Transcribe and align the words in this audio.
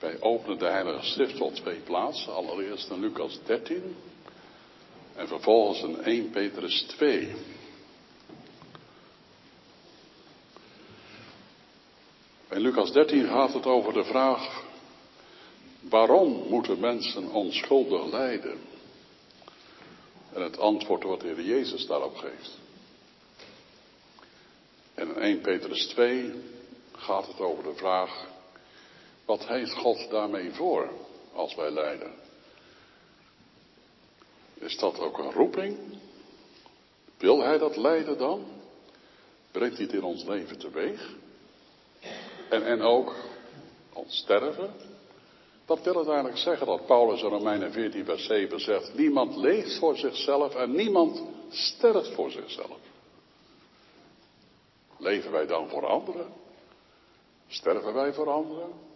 Wij 0.00 0.20
openen 0.20 0.58
de 0.58 0.66
Heilige 0.66 1.06
Schrift 1.06 1.36
tot 1.36 1.54
twee 1.54 1.80
plaatsen. 1.80 2.34
Allereerst 2.34 2.90
in 2.90 3.00
Lucas 3.00 3.38
13 3.46 3.96
en 5.14 5.28
vervolgens 5.28 5.82
in 5.82 6.02
1 6.02 6.30
Petrus 6.30 6.82
2. 6.82 7.34
In 12.50 12.60
Lucas 12.60 12.92
13 12.92 13.26
gaat 13.26 13.52
het 13.52 13.66
over 13.66 13.92
de 13.92 14.04
vraag: 14.04 14.62
waarom 15.80 16.48
moeten 16.48 16.80
mensen 16.80 17.30
onschuldig 17.30 18.04
lijden? 18.04 18.58
En 20.32 20.42
het 20.42 20.58
antwoord 20.58 21.02
wat 21.02 21.20
de 21.20 21.26
Heer 21.26 21.44
Jezus 21.44 21.86
daarop 21.86 22.16
geeft. 22.16 22.58
En 24.94 25.08
in 25.08 25.14
1 25.14 25.40
Petrus 25.40 25.86
2 25.86 26.32
gaat 26.92 27.26
het 27.26 27.40
over 27.40 27.62
de 27.62 27.74
vraag: 27.74 28.26
wat 29.30 29.46
heeft 29.46 29.72
God 29.72 30.10
daarmee 30.10 30.52
voor 30.52 30.90
als 31.32 31.54
wij 31.54 31.70
lijden? 31.70 32.12
Is 34.54 34.76
dat 34.76 34.98
ook 35.00 35.18
een 35.18 35.32
roeping? 35.32 35.78
Wil 37.18 37.42
Hij 37.42 37.58
dat 37.58 37.76
lijden 37.76 38.18
dan? 38.18 38.44
Brengt 39.50 39.76
hij 39.76 39.86
het 39.86 39.94
in 39.94 40.02
ons 40.02 40.24
leven 40.24 40.58
teweeg? 40.58 41.14
En, 42.48 42.66
en 42.66 42.82
ook 42.82 43.14
ons 43.92 44.16
sterven? 44.16 44.70
Dat 45.66 45.82
wil 45.82 45.94
het 45.94 46.06
eigenlijk 46.06 46.38
zeggen 46.38 46.66
dat 46.66 46.86
Paulus 46.86 47.22
in 47.22 47.28
Romeinen 47.28 47.72
14 47.72 48.04
vers 48.04 48.26
7 48.26 48.60
zegt, 48.60 48.94
niemand 48.94 49.36
leeft 49.36 49.78
voor 49.78 49.96
zichzelf 49.96 50.54
en 50.54 50.72
niemand 50.72 51.22
sterft 51.50 52.14
voor 52.14 52.30
zichzelf. 52.30 52.78
Leven 54.98 55.30
wij 55.30 55.46
dan 55.46 55.68
voor 55.68 55.86
anderen? 55.86 56.32
Sterven 57.48 57.94
wij 57.94 58.12
voor 58.12 58.30
anderen? 58.30 58.89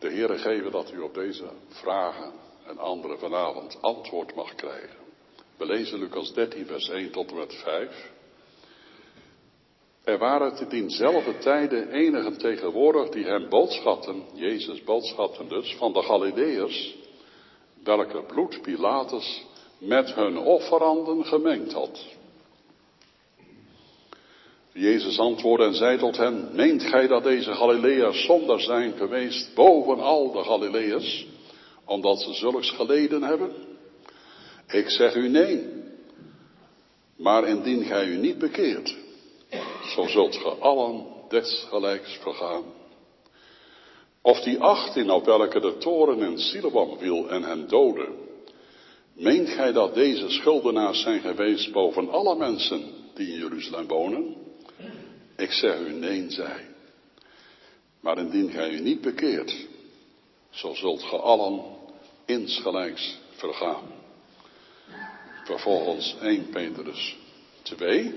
De 0.00 0.08
Heere 0.10 0.38
geven 0.38 0.72
dat 0.72 0.92
u 0.92 1.00
op 1.00 1.14
deze 1.14 1.44
vragen 1.68 2.32
en 2.66 2.78
andere 2.78 3.18
vanavond 3.18 3.78
antwoord 3.80 4.34
mag 4.34 4.54
krijgen. 4.54 4.98
We 5.56 5.66
lezen 5.66 5.98
Lucas 5.98 6.32
13 6.32 6.66
vers 6.66 6.88
1 6.88 7.10
tot 7.10 7.30
en 7.30 7.36
met 7.36 7.54
5. 7.54 8.10
Er 10.04 10.18
waren 10.18 10.54
te 10.54 10.66
diezelfde 10.66 11.38
tijden 11.38 11.90
enigen 11.90 12.38
tegenwoordig 12.38 13.08
die 13.08 13.24
hem 13.24 13.48
boodschapten, 13.48 14.22
Jezus 14.32 14.84
boodschapten 14.84 15.48
dus, 15.48 15.74
van 15.76 15.92
de 15.92 16.02
Galileërs, 16.02 16.96
welke 17.84 18.22
bloed 18.22 18.62
Pilatus 18.62 19.46
met 19.78 20.14
hun 20.14 20.38
offeranden 20.38 21.24
gemengd 21.24 21.72
had. 21.72 22.06
Jezus 24.72 25.18
antwoordde 25.18 25.66
en 25.66 25.74
zei 25.74 25.98
tot 25.98 26.16
hen, 26.16 26.48
meent 26.52 26.82
gij 26.82 27.06
dat 27.06 27.22
deze 27.22 27.54
Galileërs 27.54 28.24
zonder 28.24 28.60
zijn 28.60 28.92
geweest 28.96 29.54
boven 29.54 30.00
al 30.00 30.32
de 30.32 30.42
Galileërs, 30.42 31.26
omdat 31.84 32.20
ze 32.20 32.32
zulks 32.32 32.70
geleden 32.70 33.22
hebben? 33.22 33.52
Ik 34.68 34.90
zeg 34.90 35.14
u 35.14 35.28
nee, 35.28 35.66
maar 37.16 37.48
indien 37.48 37.84
gij 37.84 38.06
u 38.06 38.16
niet 38.16 38.38
bekeert, 38.38 38.96
zo 39.94 40.06
zult 40.06 40.36
ge 40.36 40.48
allen 40.48 41.06
desgelijks 41.28 42.18
vergaan. 42.20 42.64
Of 44.22 44.40
die 44.40 44.58
achttien 44.58 45.10
op 45.10 45.24
welke 45.24 45.60
de 45.60 45.76
toren 45.76 46.18
in 46.18 46.38
Siloam 46.38 46.98
viel 46.98 47.28
en 47.28 47.42
hen 47.42 47.68
doodde, 47.68 48.08
meent 49.12 49.48
gij 49.48 49.72
dat 49.72 49.94
deze 49.94 50.28
schuldenaars 50.28 51.02
zijn 51.02 51.20
geweest 51.20 51.72
boven 51.72 52.10
alle 52.10 52.36
mensen 52.36 52.82
die 53.14 53.32
in 53.32 53.38
Jeruzalem 53.38 53.86
wonen? 53.86 54.39
Ik 55.40 55.52
zeg 55.52 55.78
u 55.78 55.92
nee, 55.92 56.30
zij. 56.30 56.66
Maar 58.00 58.18
indien 58.18 58.50
gij 58.50 58.70
u 58.70 58.80
niet 58.80 59.00
bekeert, 59.00 59.66
zo 60.50 60.74
zult 60.74 61.02
ge 61.02 61.16
allen 61.16 61.62
insgelijks 62.24 63.18
vergaan. 63.30 63.82
Vervolgens 65.44 66.16
1 66.20 66.48
Petrus 66.48 67.16
2. 67.62 68.14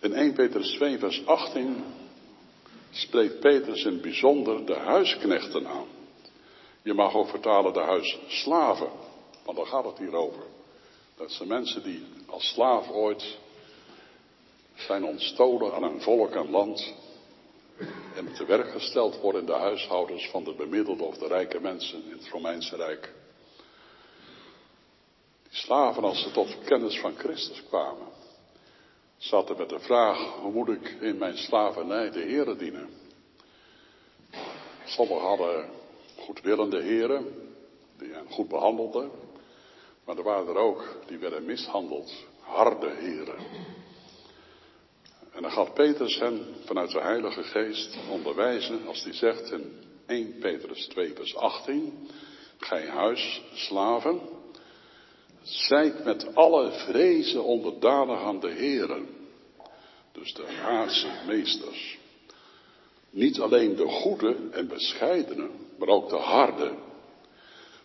In 0.00 0.12
1 0.12 0.32
Petrus 0.32 0.70
2 0.70 0.98
vers 0.98 1.26
18 1.26 1.84
spreekt 2.90 3.40
Petrus 3.40 3.84
in 3.84 4.00
bijzonder 4.00 4.66
de 4.66 4.76
huisknechten 4.76 5.66
aan. 5.66 5.88
Je 6.82 6.94
mag 6.94 7.14
ook 7.14 7.28
vertalen 7.28 7.72
de 7.72 7.80
huisslaven, 7.80 8.90
want 9.44 9.56
daar 9.56 9.66
gaat 9.66 9.84
het 9.84 9.98
hier 9.98 10.14
over. 10.14 10.42
Dat 11.16 11.32
zijn 11.32 11.48
mensen 11.48 11.82
die 11.82 12.04
als 12.26 12.48
slaaf 12.48 12.90
ooit 12.90 13.38
zijn 14.80 15.04
ontstolen 15.04 15.74
aan 15.74 15.82
een 15.82 16.00
volk 16.00 16.34
en 16.34 16.50
land 16.50 16.94
en 18.14 18.32
te 18.34 18.44
werk 18.44 18.70
gesteld 18.70 19.20
worden 19.20 19.40
in 19.40 19.46
de 19.46 19.52
huishoudens 19.52 20.28
van 20.30 20.44
de 20.44 20.54
bemiddelde 20.54 21.04
of 21.04 21.16
de 21.16 21.26
rijke 21.26 21.60
mensen 21.60 22.04
in 22.04 22.12
het 22.12 22.28
Romeinse 22.28 22.76
Rijk. 22.76 23.12
Die 25.42 25.58
slaven, 25.58 26.04
als 26.04 26.22
ze 26.22 26.30
tot 26.30 26.56
kennis 26.64 27.00
van 27.00 27.14
Christus 27.14 27.62
kwamen, 27.68 28.06
zaten 29.16 29.56
met 29.56 29.68
de 29.68 29.80
vraag, 29.80 30.18
hoe 30.18 30.52
moet 30.52 30.68
ik 30.68 30.96
in 31.00 31.18
mijn 31.18 31.36
slavernij 31.36 32.10
de 32.10 32.20
heren 32.20 32.58
dienen? 32.58 32.88
Sommigen 34.84 35.26
hadden 35.26 35.70
goedwillende 36.18 36.82
heren, 36.82 37.26
die 37.98 38.12
hen 38.12 38.30
goed 38.30 38.48
behandelden, 38.48 39.10
maar 40.04 40.16
er 40.16 40.22
waren 40.22 40.48
er 40.48 40.56
ook 40.56 40.96
die 41.06 41.18
werden 41.18 41.44
mishandeld, 41.44 42.12
harde 42.40 42.90
heren. 42.90 43.38
En 45.40 45.46
dan 45.46 45.54
gaat 45.54 45.74
Petrus 45.74 46.18
hen 46.18 46.46
vanuit 46.64 46.90
de 46.90 47.00
Heilige 47.00 47.42
Geest 47.42 47.96
onderwijzen 48.10 48.86
als 48.86 49.02
hij 49.04 49.12
zegt 49.12 49.52
in 49.52 49.72
1 50.06 50.38
Petrus 50.38 50.86
2 50.86 51.14
vers 51.14 51.36
18, 51.36 52.08
gij 52.58 52.86
huis, 52.86 53.42
slaven, 53.54 54.20
zijt 55.42 56.04
met 56.04 56.34
alle 56.34 56.70
vrezen 56.70 57.44
onderdanig 57.44 58.20
aan 58.20 58.40
de 58.40 58.50
heren, 58.50 59.08
dus 60.12 60.34
de 60.34 60.46
aardse 60.64 61.08
meesters. 61.26 61.98
Niet 63.10 63.40
alleen 63.40 63.76
de 63.76 63.88
goede 63.88 64.36
en 64.50 64.68
bescheidene, 64.68 65.48
maar 65.78 65.88
ook 65.88 66.08
de 66.08 66.16
harde. 66.16 66.74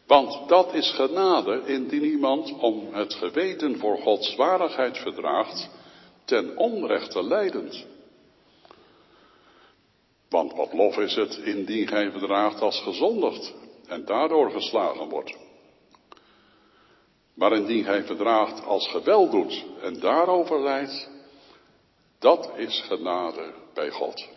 Want 0.08 0.50
dat 0.50 0.74
is 0.74 0.92
genade 0.92 1.62
indien 1.66 2.04
iemand 2.04 2.54
om 2.54 2.94
het 2.94 3.14
geweten 3.14 3.78
voor 3.78 3.98
Gods 3.98 4.36
waardigheid 4.36 4.98
verdraagt, 4.98 5.70
ten 6.26 6.58
onrechte 6.58 7.24
leidend. 7.24 7.86
Want 10.30 10.54
wat 10.54 10.74
lof 10.74 10.98
is 10.98 11.16
het 11.16 11.38
indien 11.38 11.88
gij 11.88 12.12
verdraagt 12.12 12.62
als 12.62 12.82
gezondigd 12.82 13.54
en 13.88 14.06
daardoor 14.06 14.52
geslagen 14.52 15.10
wordt. 15.10 15.38
Maar 17.34 17.54
indien 17.54 17.84
gij 17.84 18.04
verdraagt 18.04 18.66
als 18.66 18.88
geweld 18.88 19.32
doet 19.32 19.66
en 19.82 20.00
daarover 20.00 20.62
leidt, 20.62 21.10
dat 22.20 22.52
is 22.56 22.82
genade 22.88 23.54
bij 23.74 23.90
God. 23.90 24.28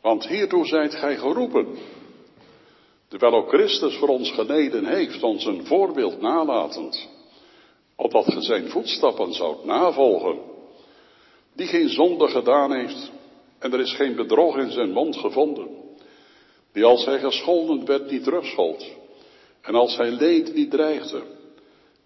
Want 0.00 0.26
hiertoe 0.26 0.66
zijt 0.66 0.94
gij 0.94 1.16
geroepen, 1.16 1.78
terwijl 3.08 3.34
ook 3.34 3.48
Christus 3.48 3.96
voor 3.96 4.08
ons 4.08 4.30
geleden 4.30 4.84
heeft, 4.84 5.22
ons 5.22 5.44
een 5.44 5.66
voorbeeld 5.66 6.20
nalatend 6.20 7.08
opdat 7.96 8.24
ge 8.32 8.40
zijn 8.40 8.68
voetstappen 8.68 9.32
zoudt 9.32 9.64
navolgen, 9.64 10.38
die 11.54 11.66
geen 11.66 11.88
zonde 11.88 12.28
gedaan 12.28 12.72
heeft 12.72 13.10
en 13.58 13.72
er 13.72 13.80
is 13.80 13.94
geen 13.94 14.14
bedrog 14.16 14.56
in 14.56 14.70
zijn 14.70 14.92
mond 14.92 15.16
gevonden, 15.16 15.68
die 16.72 16.84
als 16.84 17.04
hij 17.04 17.18
gescholden 17.18 17.84
werd 17.84 18.10
niet 18.10 18.24
terugschold 18.24 18.86
en 19.62 19.74
als 19.74 19.96
hij 19.96 20.10
leed 20.10 20.54
niet 20.54 20.70
dreigde, 20.70 21.22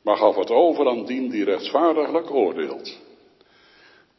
maar 0.03 0.17
gaf 0.17 0.37
het 0.37 0.51
over 0.51 0.89
aan 0.89 1.05
dien 1.05 1.29
die 1.29 1.45
rechtvaardiglijk 1.45 2.31
oordeelt, 2.31 2.99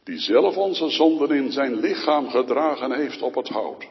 die 0.04 0.18
zelf 0.18 0.56
onze 0.56 0.90
zonden 0.90 1.30
in 1.30 1.52
zijn 1.52 1.74
lichaam 1.80 2.28
gedragen 2.28 2.92
heeft 2.92 3.22
op 3.22 3.34
het 3.34 3.48
hout, 3.48 3.88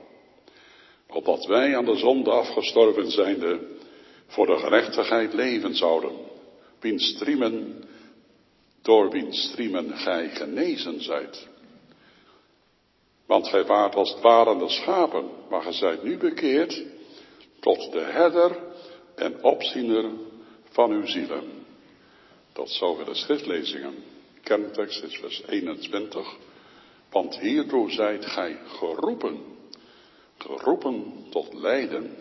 opdat 1.10 1.46
wij 1.46 1.78
aan 1.78 1.86
de 1.86 1.96
zonde 1.96 2.32
afgestorven 2.32 3.12
zijnde 3.12 3.60
voor 4.28 4.46
de 4.46 4.58
gerechtigheid 4.58 5.34
leven 5.34 5.76
zouden 5.76 6.31
wiens 6.82 7.08
striemen, 7.08 7.84
door 8.82 9.10
wiens 9.10 9.42
striemen 9.42 9.98
gij 9.98 10.30
genezen 10.30 11.02
zijt. 11.02 11.48
Want 13.26 13.48
gij 13.48 13.66
waart 13.66 13.96
als 13.96 14.16
dwalende 14.16 14.70
schapen, 14.70 15.30
maar 15.50 15.62
gij 15.62 15.74
zijt 15.74 16.04
nu 16.04 16.18
bekeerd 16.18 16.84
tot 17.60 17.92
de 17.92 18.00
herder 18.00 18.60
en 19.16 19.44
opziener 19.44 20.12
van 20.70 20.92
uw 20.92 21.06
zielen. 21.06 21.44
Tot 22.54 22.70
zover 22.70 23.06
de 23.06 23.16
schriftlezingen. 23.16 24.04
Kerntekst 24.44 25.04
is 25.04 25.18
vers 25.18 25.44
21. 25.48 26.38
Want 27.10 27.40
hierdoor 27.40 27.92
zijt 27.92 28.26
gij 28.26 28.58
geroepen, 28.66 29.40
geroepen 30.38 31.26
tot 31.30 31.54
lijden. 31.54 32.16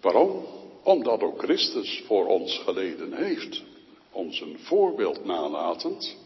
Waarom? 0.00 0.46
Omdat 0.86 1.22
ook 1.22 1.38
Christus 1.38 2.02
voor 2.06 2.26
ons 2.26 2.58
geleden 2.58 3.12
heeft, 3.12 3.62
ons 4.12 4.40
een 4.40 4.58
voorbeeld 4.58 5.24
nalatend, 5.24 6.16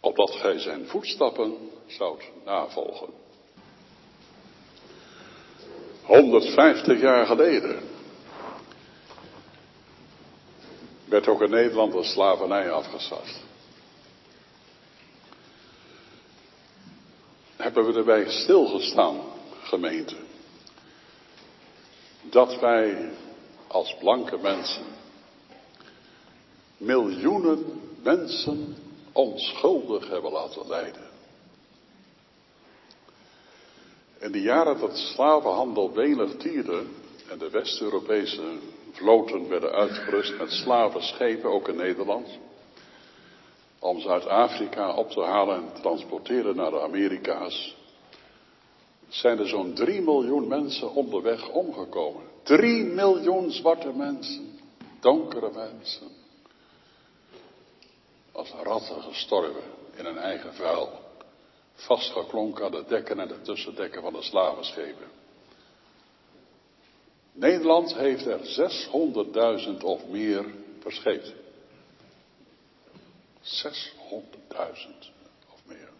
opdat 0.00 0.30
gij 0.30 0.58
zijn 0.58 0.86
voetstappen 0.86 1.56
zoudt 1.86 2.30
navolgen. 2.44 3.08
150 6.02 7.00
jaar 7.00 7.26
geleden 7.26 7.82
werd 11.04 11.28
ook 11.28 11.42
in 11.42 11.50
Nederland 11.50 11.92
de 11.92 12.04
slavernij 12.04 12.70
afgeschaft. 12.70 13.40
Hebben 17.56 17.86
we 17.86 17.98
erbij 17.98 18.30
stilgestaan, 18.30 19.20
gemeente, 19.62 20.16
dat 22.22 22.60
wij 22.60 23.10
als 23.68 23.96
blanke 23.98 24.36
mensen 24.36 24.84
miljoenen 26.78 27.80
mensen 28.02 28.76
onschuldig 29.12 30.08
hebben 30.08 30.32
laten 30.32 30.68
lijden. 30.68 31.06
In 34.18 34.32
de 34.32 34.40
jaren 34.40 34.80
dat 34.80 34.90
de 34.90 34.96
slavenhandel 34.96 35.92
welig 35.92 36.36
tierde 36.36 36.82
en 37.30 37.38
de 37.38 37.50
West-Europese 37.50 38.42
vloten 38.92 39.48
werden 39.48 39.72
uitgerust 39.72 40.38
met 40.38 40.50
slavenschepen, 40.50 41.50
ook 41.50 41.68
in 41.68 41.76
Nederland, 41.76 42.38
om 43.78 44.00
ze 44.00 44.08
uit 44.08 44.26
Afrika 44.26 44.94
op 44.94 45.10
te 45.10 45.22
halen 45.22 45.56
en 45.56 45.80
transporteren 45.82 46.56
naar 46.56 46.70
de 46.70 46.80
Amerika's, 46.80 47.76
zijn 49.08 49.38
er 49.38 49.48
zo'n 49.48 49.74
3 49.74 50.00
miljoen 50.00 50.48
mensen 50.48 50.94
onderweg 50.94 51.48
omgekomen. 51.48 52.27
3 52.48 52.84
miljoen 52.84 53.50
zwarte 53.50 53.92
mensen, 53.92 54.58
donkere 55.00 55.50
mensen, 55.54 56.08
als 58.32 58.50
ratten 58.50 59.02
gestorven 59.02 59.62
in 59.96 60.04
hun 60.04 60.18
eigen 60.18 60.54
vuil, 60.54 60.90
vastgeklonken 61.74 62.64
aan 62.64 62.70
de 62.70 62.84
dekken 62.88 63.20
en 63.20 63.28
de 63.28 63.40
tussendekken 63.40 64.02
van 64.02 64.12
de 64.12 64.22
slavenschepen. 64.22 65.06
Nederland 67.32 67.94
heeft 67.94 68.26
er 68.26 68.40
600.000 69.76 69.84
of 69.84 70.06
meer 70.06 70.54
verscheept. 70.80 71.32
600.000 73.42 73.48
of 75.52 75.60
meer. 75.64 75.90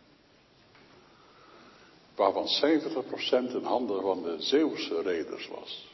Waarvan 2.15 2.47
70% 2.47 3.55
in 3.55 3.65
handen 3.65 4.03
van 4.03 4.23
de 4.23 4.37
Zeeuwse 4.39 5.03
reders 5.03 5.49
was. 5.49 5.87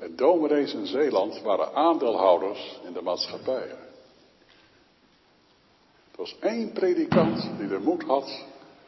En 0.00 0.16
dominees 0.16 0.72
in 0.72 0.86
Zeeland 0.86 1.40
waren 1.42 1.74
aandeelhouders 1.74 2.78
in 2.84 2.92
de 2.92 3.02
maatschappijen. 3.02 3.78
Er 6.10 6.16
was 6.16 6.36
één 6.40 6.72
predikant 6.72 7.58
die 7.58 7.68
de 7.68 7.78
moed 7.78 8.02
had 8.02 8.44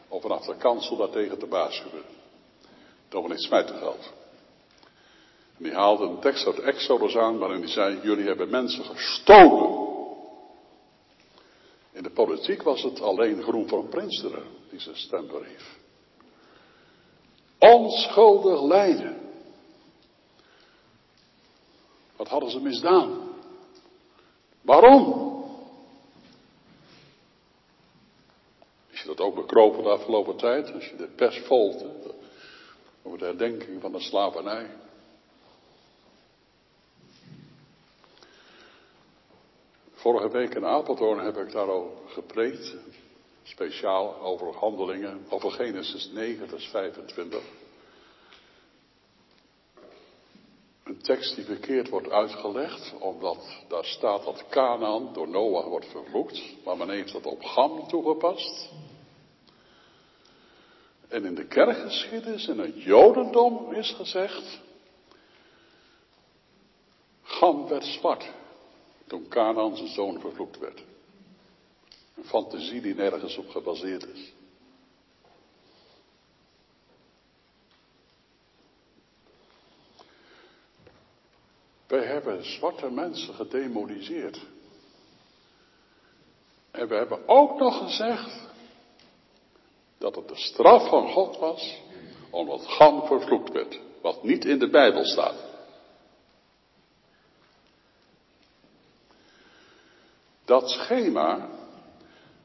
om 0.09 0.21
vanaf 0.21 0.47
de 0.47 0.57
kansel 0.57 0.97
daartegen 0.97 1.39
te 1.39 1.49
waarschuwen. 1.49 2.03
Dominee 3.09 3.39
Smijterveld. 3.39 4.13
En 5.59 5.65
die 5.65 5.73
haalde 5.73 6.05
een 6.05 6.21
tekst 6.21 6.47
uit 6.47 6.59
Exodus 6.59 7.17
aan 7.17 7.39
waarin 7.39 7.61
hij 7.61 7.69
zei, 7.69 8.01
jullie 8.03 8.27
hebben 8.27 8.51
mensen 8.51 8.85
gestolen. 8.85 9.91
In 11.93 12.03
de 12.03 12.11
politiek 12.11 12.63
was 12.63 12.83
het 12.83 13.01
alleen 13.01 13.43
Groen 13.43 13.69
van 13.69 13.89
Prinsteren 13.89 14.45
die 14.71 14.81
zijn 14.81 14.97
stem 14.97 15.29
verhief. 15.29 15.79
Onschuldig 17.59 18.63
lijden. 18.63 19.22
Wat 22.23 22.31
hadden 22.31 22.51
ze 22.51 22.61
misdaan? 22.61 23.35
Waarom? 24.61 25.31
Is 28.91 29.01
je 29.01 29.07
dat 29.07 29.21
ook 29.21 29.35
bekropen 29.35 29.83
de 29.83 29.89
afgelopen 29.89 30.37
tijd? 30.37 30.73
Als 30.73 30.89
je 30.89 30.97
de 30.97 31.07
pers 31.07 31.39
volgt 31.39 31.85
over 33.03 33.19
de 33.19 33.25
herdenking 33.25 33.81
van 33.81 33.93
de 33.93 34.01
slavernij. 34.01 34.71
Vorige 39.93 40.29
week 40.29 40.55
in 40.55 40.65
Apeldoorn 40.65 41.25
heb 41.25 41.37
ik 41.37 41.53
daarover 41.53 42.09
gepreekt. 42.09 42.77
Speciaal 43.43 44.21
over 44.21 44.55
handelingen, 44.55 45.27
over 45.29 45.51
Genesis 45.51 46.11
9, 46.13 46.49
vers 46.49 46.67
25. 46.67 47.43
Een 50.85 50.92
tekst 51.03 51.35
die 51.35 51.45
verkeerd 51.45 51.89
wordt 51.89 52.11
uitgelegd, 52.11 52.95
omdat 52.99 53.65
daar 53.69 53.85
staat 53.85 54.25
dat 54.25 54.45
Canaan 54.49 55.13
door 55.13 55.29
Noach 55.29 55.65
wordt 55.65 55.87
vervloekt, 55.87 56.43
maar 56.65 56.77
men 56.77 56.91
heeft 56.91 57.13
dat 57.13 57.27
op 57.27 57.43
Gam 57.43 57.89
toegepast. 57.89 58.69
En 61.09 61.25
in 61.25 61.35
de 61.35 61.47
kerkgeschiedenis, 61.47 62.49
in 62.49 62.59
het 62.59 62.83
Jodendom 62.83 63.73
is 63.73 63.91
gezegd, 63.91 64.61
Gam 67.23 67.69
werd 67.69 67.85
zwart 67.85 68.31
toen 69.07 69.29
Canaan 69.29 69.77
zijn 69.77 69.89
zoon 69.89 70.21
vervloekt 70.21 70.59
werd. 70.59 70.85
Een 72.17 72.25
fantasie 72.25 72.81
die 72.81 72.95
nergens 72.95 73.37
op 73.37 73.49
gebaseerd 73.49 74.07
is. 74.07 74.33
Wij 81.87 82.07
hebben 82.25 82.45
zwarte 82.45 82.91
mensen 82.91 83.35
gedemoniseerd. 83.35 84.41
En 86.71 86.89
we 86.89 86.95
hebben 86.95 87.29
ook 87.29 87.59
nog 87.59 87.79
gezegd 87.79 88.49
dat 89.99 90.15
het 90.15 90.29
de 90.29 90.37
straf 90.37 90.89
van 90.89 91.09
God 91.09 91.39
was 91.39 91.81
omdat 92.31 92.67
Gam 92.67 93.07
vervloekt 93.07 93.53
werd. 93.53 93.81
Wat 94.03 94.23
niet 94.23 94.45
in 94.45 94.59
de 94.59 94.71
Bijbel 94.71 95.05
staat. 95.05 95.35
Dat 100.45 100.71
schema, 100.71 101.49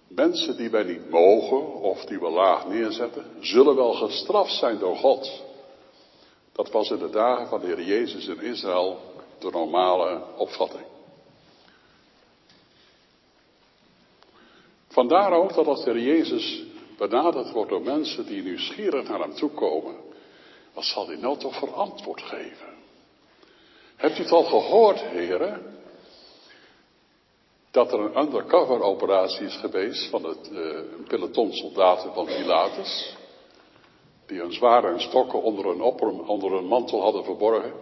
mensen 0.08 0.58
die 0.58 0.70
wij 0.70 0.84
niet 0.84 1.10
mogen 1.10 1.74
of 1.74 2.06
die 2.06 2.20
we 2.20 2.30
laag 2.30 2.68
neerzetten, 2.68 3.26
zullen 3.40 3.76
wel 3.76 3.94
gestraft 3.94 4.54
zijn 4.54 4.80
door 4.80 4.96
God. 4.96 5.44
Dat 6.52 6.72
was 6.72 6.90
in 6.90 7.00
de 7.00 7.10
dagen 7.10 7.48
van 7.48 7.60
de 7.60 7.66
Heer 7.66 7.84
Jezus 7.84 8.28
in 8.28 8.42
Israël 8.42 9.16
de 9.40 9.50
normale 9.50 10.24
opvatting. 10.36 10.86
Vandaar 14.88 15.32
ook 15.32 15.54
dat 15.54 15.68
als 15.68 15.84
de 15.84 16.04
Jezus 16.04 16.64
benaderd 16.98 17.52
wordt 17.52 17.70
door 17.70 17.82
mensen 17.82 18.26
die 18.26 18.44
nieuwsgierig 18.44 19.08
naar 19.08 19.20
hem 19.20 19.34
toe 19.34 19.50
komen, 19.50 19.96
wat 20.74 20.84
zal 20.84 21.08
hij 21.08 21.18
nou 21.18 21.38
toch 21.38 21.56
voor 21.56 21.74
antwoord 21.74 22.22
geven? 22.22 22.76
Hebt 23.96 24.18
u 24.18 24.22
het 24.22 24.32
al 24.32 24.44
gehoord, 24.44 25.02
heren? 25.02 25.78
dat 27.78 27.94
er 27.94 28.00
een 28.00 28.18
undercover 28.18 28.82
operatie 28.82 29.46
is 29.46 29.56
geweest 29.56 30.10
van 30.10 30.24
het 30.24 30.50
uh, 30.52 30.80
peloton 31.08 31.52
soldaten 31.52 32.14
van 32.14 32.26
Pilatus. 32.26 33.16
Die 34.26 34.40
hun 34.40 34.54
zware 34.54 34.88
en 34.88 35.02
stokken 35.02 35.42
onder 35.42 35.66
een, 35.66 35.82
onder 36.28 36.54
een 36.54 36.66
mantel 36.66 37.02
hadden 37.02 37.24
verborgen. 37.24 37.74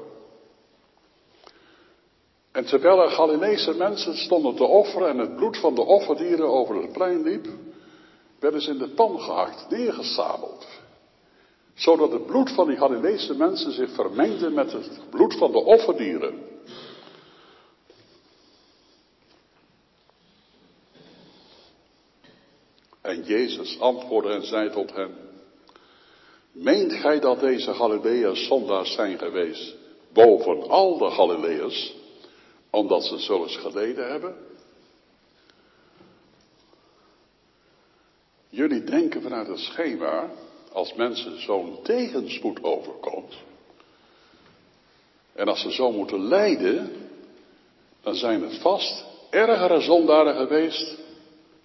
En 2.56 2.66
terwijl 2.66 3.02
er 3.02 3.10
Galileese 3.10 3.74
mensen 3.74 4.18
stonden 4.18 4.56
te 4.56 4.64
offeren 4.64 5.10
en 5.10 5.18
het 5.18 5.36
bloed 5.36 5.58
van 5.58 5.76
de 5.76 5.82
offerdieren 5.82 6.48
over 6.48 6.76
het 6.76 6.92
plein 6.92 7.24
liep, 7.24 7.48
werden 8.40 8.62
ze 8.62 8.72
in 8.72 8.78
de 8.78 8.90
pan 8.90 9.20
gehakt, 9.20 9.70
neergesabeld. 9.70 10.68
Zodat 11.74 12.12
het 12.12 12.26
bloed 12.26 12.52
van 12.52 12.68
die 12.68 12.78
Galileese 12.78 13.36
mensen 13.36 13.72
zich 13.72 13.90
vermengde 13.90 14.50
met 14.50 14.72
het 14.72 15.00
bloed 15.10 15.38
van 15.38 15.52
de 15.52 15.64
offerdieren. 15.64 16.40
En 23.02 23.24
Jezus 23.24 23.80
antwoordde 23.80 24.34
en 24.34 24.46
zei 24.46 24.70
tot 24.70 24.94
hem, 24.94 25.16
meent 26.52 26.94
gij 26.94 27.20
dat 27.20 27.40
deze 27.40 27.74
Galileërs 27.74 28.48
zondaars 28.48 28.94
zijn 28.94 29.18
geweest 29.18 29.76
boven 30.14 30.70
al 30.70 30.98
de 30.98 31.10
Galileërs, 31.12 32.04
omdat 32.76 33.04
ze 33.04 33.18
zulks 33.18 33.58
geleden 33.58 34.12
hebben? 34.12 34.36
Jullie 38.50 38.84
denken 38.84 39.22
vanuit 39.22 39.48
het 39.48 39.60
schema, 39.60 40.30
als 40.72 40.94
mensen 40.94 41.42
zo'n 41.42 41.80
tegenspoed 41.84 42.64
overkomt, 42.64 43.36
en 45.34 45.48
als 45.48 45.62
ze 45.62 45.72
zo 45.72 45.92
moeten 45.92 46.28
lijden, 46.28 47.10
dan 48.02 48.16
zijn 48.16 48.42
het 48.42 48.58
vast 48.58 49.06
ergere 49.30 49.82
zondaren 49.82 50.36
geweest 50.36 50.98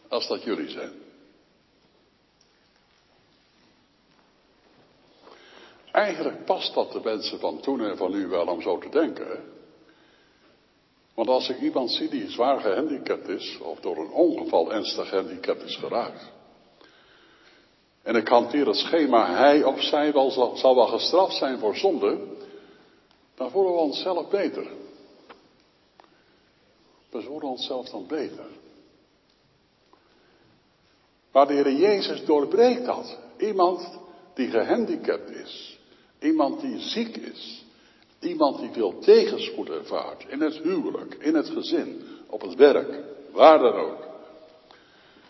als 0.09 0.29
dat 0.29 0.43
jullie 0.43 0.69
zijn. 0.69 0.93
Eigenlijk 5.93 6.45
past 6.45 6.75
dat 6.75 6.93
de 6.93 7.01
mensen 7.05 7.39
van 7.39 7.61
toen 7.61 7.81
en 7.81 7.97
van 7.97 8.11
nu 8.11 8.27
wel 8.27 8.47
om 8.47 8.63
zo 8.63 8.79
te 8.79 8.89
denken. 8.89 9.59
Want 11.21 11.33
als 11.33 11.49
ik 11.49 11.61
iemand 11.61 11.91
zie 11.91 12.09
die 12.09 12.31
zwaar 12.31 12.61
gehandicapt 12.61 13.29
is, 13.29 13.59
of 13.63 13.81
door 13.81 13.97
een 13.97 14.11
ongeval 14.11 14.73
ernstig 14.73 15.09
gehandicapt 15.09 15.63
is 15.63 15.77
geraakt, 15.77 16.31
en 18.03 18.15
ik 18.17 18.29
hanteer 18.29 18.67
het 18.67 18.77
schema, 18.77 19.35
hij 19.35 19.65
of 19.65 19.83
zij 19.83 20.13
wel, 20.13 20.31
zal, 20.31 20.57
zal 20.57 20.75
wel 20.75 20.87
gestraft 20.87 21.37
zijn 21.37 21.59
voor 21.59 21.77
zonde, 21.77 22.19
dan 23.35 23.51
voelen 23.51 23.73
we 23.73 23.79
onszelf 23.79 24.29
beter. 24.29 24.67
We 27.11 27.23
voelen 27.23 27.49
onszelf 27.49 27.89
dan 27.89 28.07
beter. 28.07 28.47
Maar 31.33 31.47
de 31.47 31.55
Heer 31.55 31.73
Jezus 31.73 32.25
doorbreekt 32.25 32.85
dat. 32.85 33.19
Iemand 33.39 33.99
die 34.35 34.51
gehandicapt 34.51 35.31
is. 35.31 35.79
Iemand 36.21 36.61
die 36.61 36.79
ziek 36.79 37.17
is. 37.17 37.60
Iemand 38.21 38.59
die 38.59 38.71
veel 38.73 38.99
tegenspoed 38.99 39.69
ervaart. 39.69 40.25
In 40.29 40.41
het 40.41 40.55
huwelijk, 40.55 41.15
in 41.15 41.35
het 41.35 41.49
gezin, 41.49 42.03
op 42.27 42.41
het 42.41 42.55
werk, 42.55 42.99
waar 43.33 43.59
dan 43.59 43.73
ook. 43.73 44.09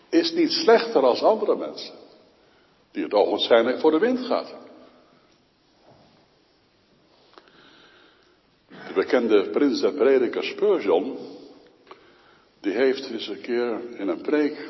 Is 0.08 0.32
niet 0.32 0.52
slechter 0.52 1.02
als 1.02 1.22
andere 1.22 1.56
mensen. 1.56 1.94
Die 2.90 3.02
het 3.02 3.14
ogenschijnlijk 3.14 3.80
voor 3.80 3.90
de 3.90 3.98
wind 3.98 4.18
gaat. 4.18 4.54
De 8.68 8.92
bekende 8.94 9.50
prins 9.50 9.80
der 9.80 9.92
predikers 9.92 10.48
Spurgeon, 10.48 11.16
die 12.60 12.72
heeft 12.72 13.10
eens 13.10 13.28
een 13.28 13.40
keer 13.40 13.98
in 13.98 14.08
een 14.08 14.20
preek 14.20 14.68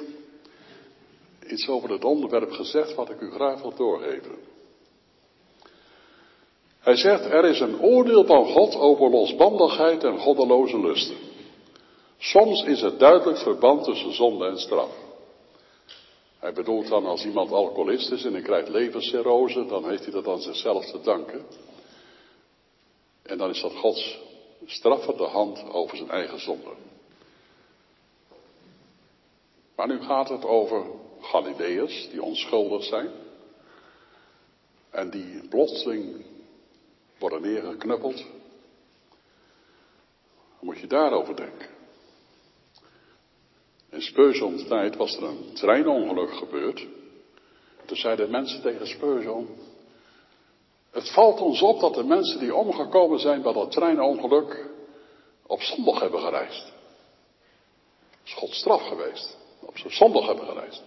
iets 1.46 1.68
over 1.68 1.90
het 1.90 2.04
onderwerp 2.04 2.50
gezegd 2.50 2.94
wat 2.94 3.10
ik 3.10 3.20
u 3.20 3.30
graag 3.30 3.60
wil 3.60 3.74
doorgeven. 3.74 4.34
Hij 6.80 6.96
zegt, 6.96 7.24
er 7.24 7.44
is 7.44 7.60
een 7.60 7.80
oordeel 7.80 8.24
van 8.24 8.46
God 8.46 8.74
over 8.74 9.10
losbandigheid 9.10 10.04
en 10.04 10.18
goddeloze 10.18 10.80
lusten. 10.80 11.16
Soms 12.18 12.62
is 12.62 12.80
het 12.80 12.98
duidelijk 12.98 13.38
verband 13.38 13.84
tussen 13.84 14.12
zonde 14.12 14.46
en 14.46 14.58
straf. 14.58 14.90
Hij 16.38 16.52
bedoelt 16.52 16.88
dan 16.88 17.06
als 17.06 17.24
iemand 17.24 17.52
alcoholist 17.52 18.10
is 18.10 18.24
en 18.24 18.32
hij 18.32 18.42
krijgt 18.42 18.68
levenscirrose, 18.68 19.66
dan 19.66 19.88
heeft 19.88 20.02
hij 20.02 20.12
dat 20.12 20.26
aan 20.26 20.40
zichzelf 20.40 20.84
te 20.84 21.00
danken. 21.00 21.46
En 23.22 23.38
dan 23.38 23.50
is 23.50 23.60
dat 23.60 23.76
Gods 23.76 24.18
straffende 24.66 25.26
hand 25.26 25.64
over 25.72 25.96
zijn 25.96 26.10
eigen 26.10 26.40
zonde. 26.40 26.70
Maar 29.76 29.88
nu 29.88 30.02
gaat 30.02 30.28
het 30.28 30.44
over 30.44 30.84
Galileërs 31.20 32.08
die 32.10 32.22
onschuldig 32.22 32.84
zijn. 32.84 33.10
En 34.90 35.10
die 35.10 35.48
plotseling 35.48 36.24
worden 37.20 37.42
neergeknuppeld. 37.42 38.16
Dan 38.16 38.26
moet 40.60 40.78
je 40.78 40.86
daarover 40.86 41.36
denken. 41.36 41.68
In 43.90 44.00
Speurzons 44.00 44.66
tijd 44.66 44.96
was 44.96 45.16
er 45.16 45.22
een 45.22 45.54
treinongeluk 45.54 46.32
gebeurd. 46.32 46.86
Toen 47.84 47.96
zeiden 47.96 48.30
mensen 48.30 48.62
tegen 48.62 48.86
Speuzon, 48.86 49.48
het 50.90 51.10
valt 51.10 51.40
ons 51.40 51.62
op 51.62 51.80
dat 51.80 51.94
de 51.94 52.04
mensen 52.04 52.38
die 52.38 52.54
omgekomen 52.54 53.18
zijn 53.18 53.42
bij 53.42 53.52
dat 53.52 53.72
treinongeluk 53.72 54.66
op 55.46 55.62
zondag 55.62 56.00
hebben 56.00 56.20
gereisd. 56.20 56.72
Dat 58.10 58.20
is 58.24 58.34
Gods 58.34 58.58
straf 58.58 58.88
geweest. 58.88 59.36
Op 59.60 59.78
zondag 59.78 60.26
hebben 60.26 60.46
gereisd. 60.46 60.82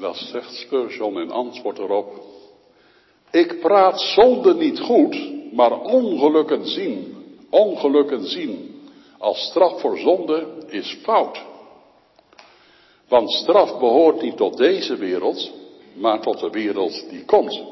Dan 0.00 0.14
zegt 0.14 0.54
Spurgeon 0.54 1.20
in 1.20 1.30
antwoord 1.30 1.78
erop, 1.78 2.22
ik 3.30 3.60
praat 3.60 4.00
zonde 4.00 4.54
niet 4.54 4.80
goed, 4.80 5.16
maar 5.52 5.80
ongelukken 5.80 6.66
zien. 6.66 7.16
Ongelukken 7.50 8.26
zien 8.26 8.80
als 9.18 9.38
straf 9.38 9.80
voor 9.80 9.98
zonde 9.98 10.46
is 10.66 10.98
fout. 11.02 11.44
Want 13.08 13.30
straf 13.30 13.78
behoort 13.78 14.22
niet 14.22 14.36
tot 14.36 14.56
deze 14.56 14.96
wereld, 14.96 15.52
maar 15.94 16.20
tot 16.20 16.40
de 16.40 16.50
wereld 16.50 17.10
die 17.10 17.24
komt. 17.24 17.62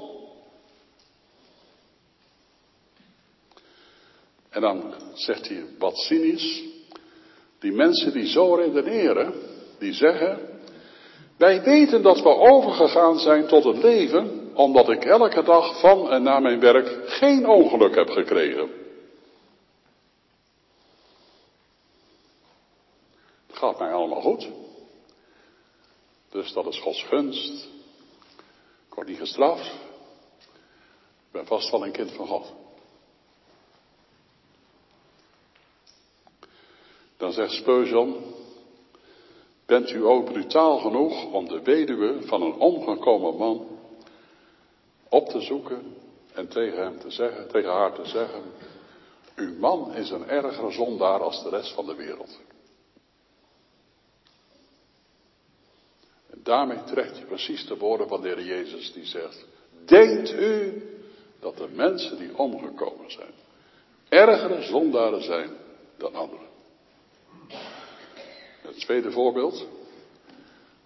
En 4.51 4.61
dan 4.61 4.95
zegt 5.15 5.49
hij 5.49 5.65
wat 5.79 5.97
cynisch. 5.97 6.63
Die 7.59 7.73
mensen 7.73 8.13
die 8.13 8.27
zo 8.27 8.55
redeneren, 8.55 9.35
die 9.79 9.93
zeggen, 9.93 10.56
wij 11.37 11.63
weten 11.63 12.03
dat 12.03 12.21
we 12.21 12.29
overgegaan 12.29 13.19
zijn 13.19 13.47
tot 13.47 13.65
het 13.65 13.77
leven, 13.77 14.51
omdat 14.55 14.89
ik 14.89 15.05
elke 15.05 15.43
dag 15.43 15.81
van 15.81 16.11
en 16.11 16.23
na 16.23 16.41
mijn 16.41 16.61
werk 16.61 17.09
geen 17.11 17.49
ongeluk 17.49 17.95
heb 17.95 18.09
gekregen. 18.09 18.71
Het 23.47 23.57
gaat 23.57 23.79
mij 23.79 23.93
allemaal 23.93 24.21
goed. 24.21 24.49
Dus 26.31 26.53
dat 26.53 26.67
is 26.67 26.81
Gods 26.81 27.03
gunst. 27.03 27.69
Ik 28.89 28.95
word 28.95 29.09
niet 29.09 29.19
gestraft. 29.19 29.67
Ik 31.27 31.33
ben 31.33 31.47
vast 31.47 31.71
wel 31.71 31.85
een 31.85 31.93
kind 31.93 32.13
van 32.13 32.27
God. 32.27 32.53
Dan 37.17 37.33
zegt 37.33 37.53
Spurgeon, 37.53 38.36
bent 39.67 39.91
u 39.91 40.05
ook 40.05 40.25
brutaal 40.25 40.79
genoeg 40.79 41.33
om 41.33 41.49
de 41.49 41.63
weduwe 41.63 42.23
van 42.23 42.43
een 42.43 42.55
omgekomen 42.55 43.37
man 43.37 43.67
op 45.09 45.29
te 45.29 45.41
zoeken 45.41 45.97
en 46.33 46.49
tegen, 46.49 46.83
hem 46.83 46.99
te 46.99 47.11
zeggen, 47.11 47.49
tegen 47.49 47.71
haar 47.71 47.93
te 47.93 48.05
zeggen, 48.05 48.43
uw 49.37 49.59
man 49.59 49.95
is 49.95 50.11
een 50.11 50.29
ergere 50.29 50.71
zondaar 50.71 51.21
als 51.21 51.43
de 51.43 51.49
rest 51.49 51.73
van 51.73 51.87
de 51.87 51.95
wereld. 51.95 52.39
En 56.31 56.41
daarmee 56.43 56.85
trekt 56.85 57.19
je 57.19 57.25
precies 57.25 57.67
de 57.67 57.77
woorden 57.77 58.09
van 58.09 58.21
de 58.21 58.29
Heer 58.29 58.45
Jezus 58.45 58.93
die 58.93 59.05
zegt, 59.05 59.47
denkt 59.85 60.33
u 60.33 60.83
dat 61.41 61.57
de 61.57 61.69
mensen 61.69 62.19
die 62.19 62.39
omgekomen 62.39 63.11
zijn, 63.11 63.33
ergere 64.09 64.63
zondaren 64.63 65.23
zijn 65.23 65.51
dan 65.97 66.15
anderen. 66.15 66.47
Het 68.67 68.81
tweede 68.81 69.11
voorbeeld. 69.11 69.67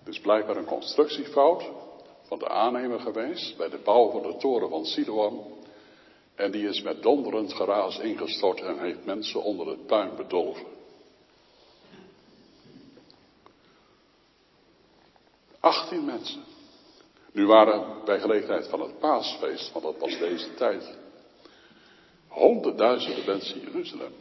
Is 0.05 0.21
blijkbaar 0.21 0.57
een 0.57 0.65
constructiefout 0.65 1.71
van 2.23 2.39
de 2.39 2.49
aannemer 2.49 3.01
geweest 3.01 3.57
bij 3.57 3.69
de 3.69 3.79
bouw 3.85 4.11
van 4.11 4.23
de 4.23 4.37
toren 4.37 4.69
van 4.69 4.85
Siloam. 4.85 5.59
En 6.35 6.51
die 6.51 6.69
is 6.69 6.83
met 6.83 7.03
donderend 7.03 7.53
geraas 7.53 7.99
ingestort 7.99 8.61
en 8.61 8.79
heeft 8.79 9.05
mensen 9.05 9.43
onder 9.43 9.67
het 9.67 9.87
puin 9.87 10.17
bedolven. 10.17 10.67
Achttien 15.61 16.05
mensen. 16.05 16.45
Nu 17.33 17.47
waren 17.47 18.05
bij 18.05 18.21
gelegenheid 18.21 18.67
van 18.67 18.81
het 18.81 18.99
paasfeest, 18.99 19.73
want 19.73 19.85
dat 19.85 19.99
was 19.99 20.19
deze 20.19 20.55
tijd, 20.55 20.99
honderdduizenden 22.29 23.27
mensen 23.27 23.55
in 23.57 23.63
Jeruzalem. 23.63 24.13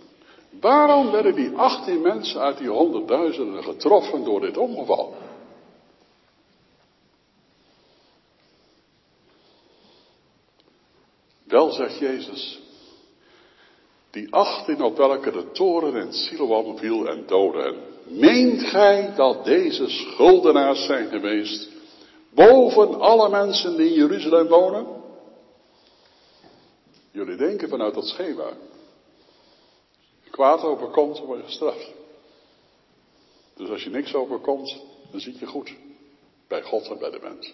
Waarom 0.49 1.11
werden 1.11 1.35
die 1.35 1.55
18 1.55 2.01
mensen 2.01 2.41
uit 2.41 2.57
die 2.57 2.69
honderdduizenden 2.69 3.63
getroffen 3.63 4.23
door 4.23 4.41
dit 4.41 4.57
ongeval? 4.57 5.13
Wel 11.43 11.71
zegt 11.71 11.97
Jezus, 11.97 12.61
die 14.09 14.33
18 14.33 14.81
op 14.81 14.97
welke 14.97 15.31
de 15.31 15.51
toren 15.51 15.95
in 15.95 16.13
Siloam 16.13 16.77
viel 16.77 17.07
en 17.07 17.23
doodde. 17.27 17.75
Meent 18.03 18.61
gij 18.61 19.13
dat 19.15 19.45
deze 19.45 19.89
schuldenaars 19.89 20.85
zijn 20.85 21.09
geweest 21.09 21.69
boven 22.33 22.99
alle 22.99 23.29
mensen 23.29 23.77
die 23.77 23.87
in 23.87 23.93
Jeruzalem 23.93 24.47
wonen? 24.47 24.87
Jullie 27.11 27.37
denken 27.37 27.69
vanuit 27.69 27.93
dat 27.93 28.05
schema 28.05 28.53
kwaad 30.31 30.63
overkomt, 30.63 31.19
word 31.19 31.39
je 31.39 31.45
gestraft. 31.45 31.91
Dus 33.55 33.69
als 33.69 33.83
je 33.83 33.89
niks 33.89 34.13
overkomt, 34.13 34.81
dan 35.11 35.19
zit 35.19 35.39
je 35.39 35.45
goed. 35.45 35.75
Bij 36.47 36.61
God 36.61 36.87
en 36.87 36.97
bij 36.97 37.09
de 37.09 37.19
mens. 37.21 37.53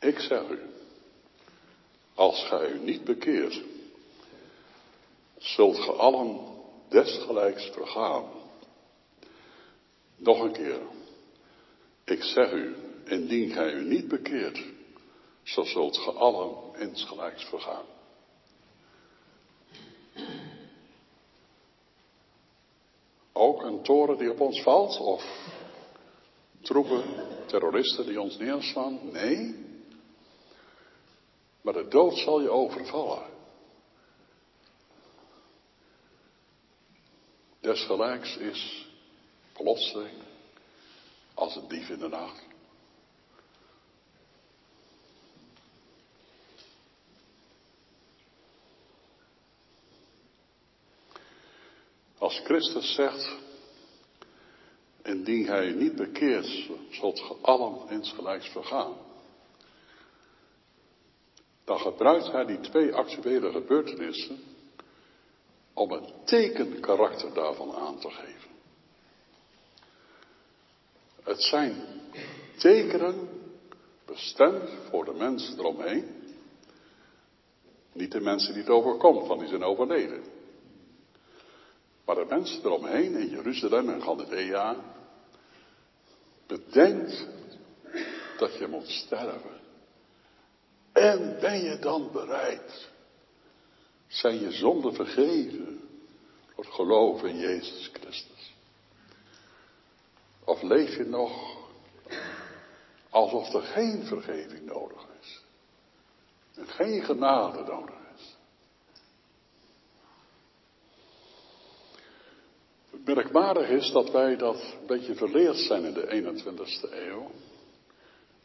Ik 0.00 0.18
zeg 0.18 0.48
u, 0.48 0.60
als 2.14 2.44
gij 2.44 2.70
u 2.70 2.78
niet 2.78 3.04
bekeert, 3.04 3.62
zult 5.38 5.78
ge 5.78 5.92
allen 5.92 6.40
desgelijks 6.88 7.70
vergaan. 7.72 8.24
Nog 10.16 10.40
een 10.40 10.52
keer. 10.52 10.80
Ik 12.04 12.22
zeg 12.22 12.52
u, 12.52 12.74
indien 13.04 13.50
gij 13.50 13.72
u 13.72 13.84
niet 13.84 14.08
bekeert, 14.08 14.64
zo 15.42 15.62
zult 15.64 15.96
ge 15.96 16.12
allen 16.12 16.56
insgelijks 16.78 17.44
vergaan. 17.44 17.84
Ook 23.42 23.62
een 23.62 23.82
toren 23.82 24.18
die 24.18 24.30
op 24.30 24.40
ons 24.40 24.62
valt? 24.62 24.98
Of 24.98 25.50
troepen, 26.60 27.04
terroristen 27.46 28.06
die 28.06 28.20
ons 28.20 28.38
neerslaan? 28.38 28.98
Nee. 29.12 29.54
Maar 31.60 31.72
de 31.72 31.88
dood 31.88 32.18
zal 32.18 32.40
je 32.40 32.50
overvallen. 32.50 33.22
Desgelijks 37.60 38.36
is 38.36 38.88
plotseling 39.52 40.22
als 41.34 41.56
een 41.56 41.68
dief 41.68 41.88
in 41.88 41.98
de 41.98 42.08
nacht 42.08 42.51
Als 52.22 52.40
Christus 52.44 52.94
zegt, 52.94 53.36
indien 55.02 55.44
gij 55.44 55.70
niet 55.70 55.96
bekeert, 55.96 56.68
zult 56.90 57.20
ge 57.20 57.34
allen 57.40 57.88
insgelijks 57.88 58.48
vergaan. 58.48 58.94
Dan 61.64 61.78
gebruikt 61.78 62.32
hij 62.32 62.44
die 62.44 62.60
twee 62.60 62.94
actuele 62.94 63.50
gebeurtenissen 63.50 64.38
om 65.72 65.92
een 65.92 66.12
tekenkarakter 66.24 67.34
daarvan 67.34 67.74
aan 67.74 67.98
te 67.98 68.10
geven. 68.10 68.50
Het 71.22 71.42
zijn 71.42 71.84
tekenen 72.56 73.28
bestemd 74.06 74.70
voor 74.90 75.04
de 75.04 75.14
mensen 75.14 75.58
eromheen. 75.58 76.34
Niet 77.92 78.12
de 78.12 78.20
mensen 78.20 78.52
die 78.52 78.62
het 78.62 78.72
overkomt, 78.72 79.26
want 79.26 79.40
die 79.40 79.48
zijn 79.48 79.64
overleden. 79.64 80.40
Maar 82.04 82.14
de 82.14 82.24
mensen 82.28 82.64
eromheen 82.64 83.14
in 83.14 83.28
Jeruzalem 83.28 83.88
en 83.88 84.02
Galilea. 84.02 84.76
Bedenkt 86.46 87.26
dat 88.38 88.58
je 88.58 88.66
moet 88.66 88.88
sterven. 88.88 89.60
En 90.92 91.36
ben 91.40 91.62
je 91.62 91.78
dan 91.78 92.12
bereid? 92.12 92.88
Zijn 94.06 94.40
je 94.40 94.52
zonden 94.52 94.94
vergeven 94.94 95.80
door 96.54 96.64
het 96.64 96.74
geloven 96.74 97.28
in 97.28 97.38
Jezus 97.38 97.90
Christus? 97.92 98.54
Of 100.44 100.62
leef 100.62 100.96
je 100.96 101.04
nog 101.04 101.56
alsof 103.10 103.54
er 103.54 103.62
geen 103.62 104.04
vergeving 104.04 104.66
nodig 104.66 105.06
is? 105.20 105.42
En 106.54 106.66
geen 106.68 107.02
genade 107.02 107.62
nodig 107.64 107.94
is? 108.16 108.36
Merkwaardig 113.04 113.68
is 113.68 113.90
dat 113.90 114.10
wij 114.10 114.36
dat 114.36 114.56
een 114.80 114.86
beetje 114.86 115.14
verleerd 115.14 115.56
zijn 115.56 115.84
in 115.84 115.92
de 115.94 116.06
21ste 116.06 116.92
eeuw. 116.92 117.30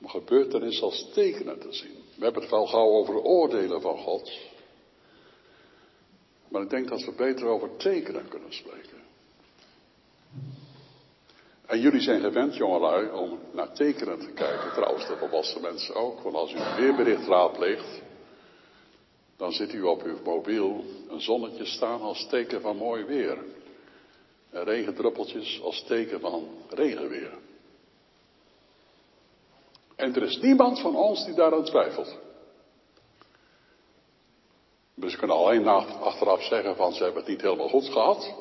Om 0.01 0.07
gebeurtenissen 0.07 0.83
als 0.83 1.09
tekenen 1.13 1.59
te 1.59 1.73
zien. 1.73 1.95
We 2.15 2.23
hebben 2.23 2.41
het 2.41 2.51
wel 2.51 2.65
gauw 2.65 2.89
over 2.89 3.15
oordelen 3.15 3.81
van 3.81 3.97
God. 3.97 4.31
Maar 6.47 6.61
ik 6.61 6.69
denk 6.69 6.87
dat 6.87 7.03
we 7.03 7.11
beter 7.11 7.45
over 7.45 7.77
tekenen 7.77 8.27
kunnen 8.27 8.53
spreken. 8.53 8.97
En 11.65 11.79
jullie 11.79 12.01
zijn 12.01 12.21
gewend, 12.21 12.55
jongelui, 12.55 13.09
om 13.09 13.39
naar 13.51 13.73
tekenen 13.73 14.19
te 14.19 14.31
kijken. 14.31 14.71
Trouwens, 14.73 15.07
de 15.07 15.17
volwassen 15.17 15.61
mensen 15.61 15.95
ook. 15.95 16.21
Want 16.21 16.35
als 16.35 16.53
u 16.53 16.57
een 16.57 16.75
weerbericht 16.75 17.27
raadpleegt, 17.27 18.01
dan 19.37 19.51
ziet 19.51 19.73
u 19.73 19.81
op 19.81 20.03
uw 20.03 20.17
mobiel 20.23 20.83
een 21.09 21.21
zonnetje 21.21 21.65
staan 21.65 22.01
als 22.01 22.27
teken 22.29 22.61
van 22.61 22.77
mooi 22.77 23.03
weer. 23.03 23.37
En 24.51 24.63
regendruppeltjes 24.63 25.61
als 25.61 25.83
teken 25.83 26.19
van 26.19 26.47
regenweer. 26.69 27.33
En 29.95 30.15
er 30.15 30.23
is 30.23 30.37
niemand 30.37 30.79
van 30.79 30.95
ons 30.95 31.25
die 31.25 31.33
daaraan 31.33 31.63
twijfelt. 31.63 32.17
Dus 34.95 35.11
we 35.11 35.17
kunnen 35.17 35.35
alleen 35.37 35.67
achteraf 35.67 36.43
zeggen 36.43 36.75
van 36.75 36.93
ze 36.93 37.03
hebben 37.03 37.21
het 37.21 37.31
niet 37.31 37.41
helemaal 37.41 37.69
goed 37.69 37.89
gehad. 37.89 38.33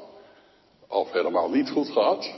Of 0.89 1.13
helemaal 1.13 1.51
niet 1.51 1.71
goed 1.71 1.89
gehad. 1.89 2.35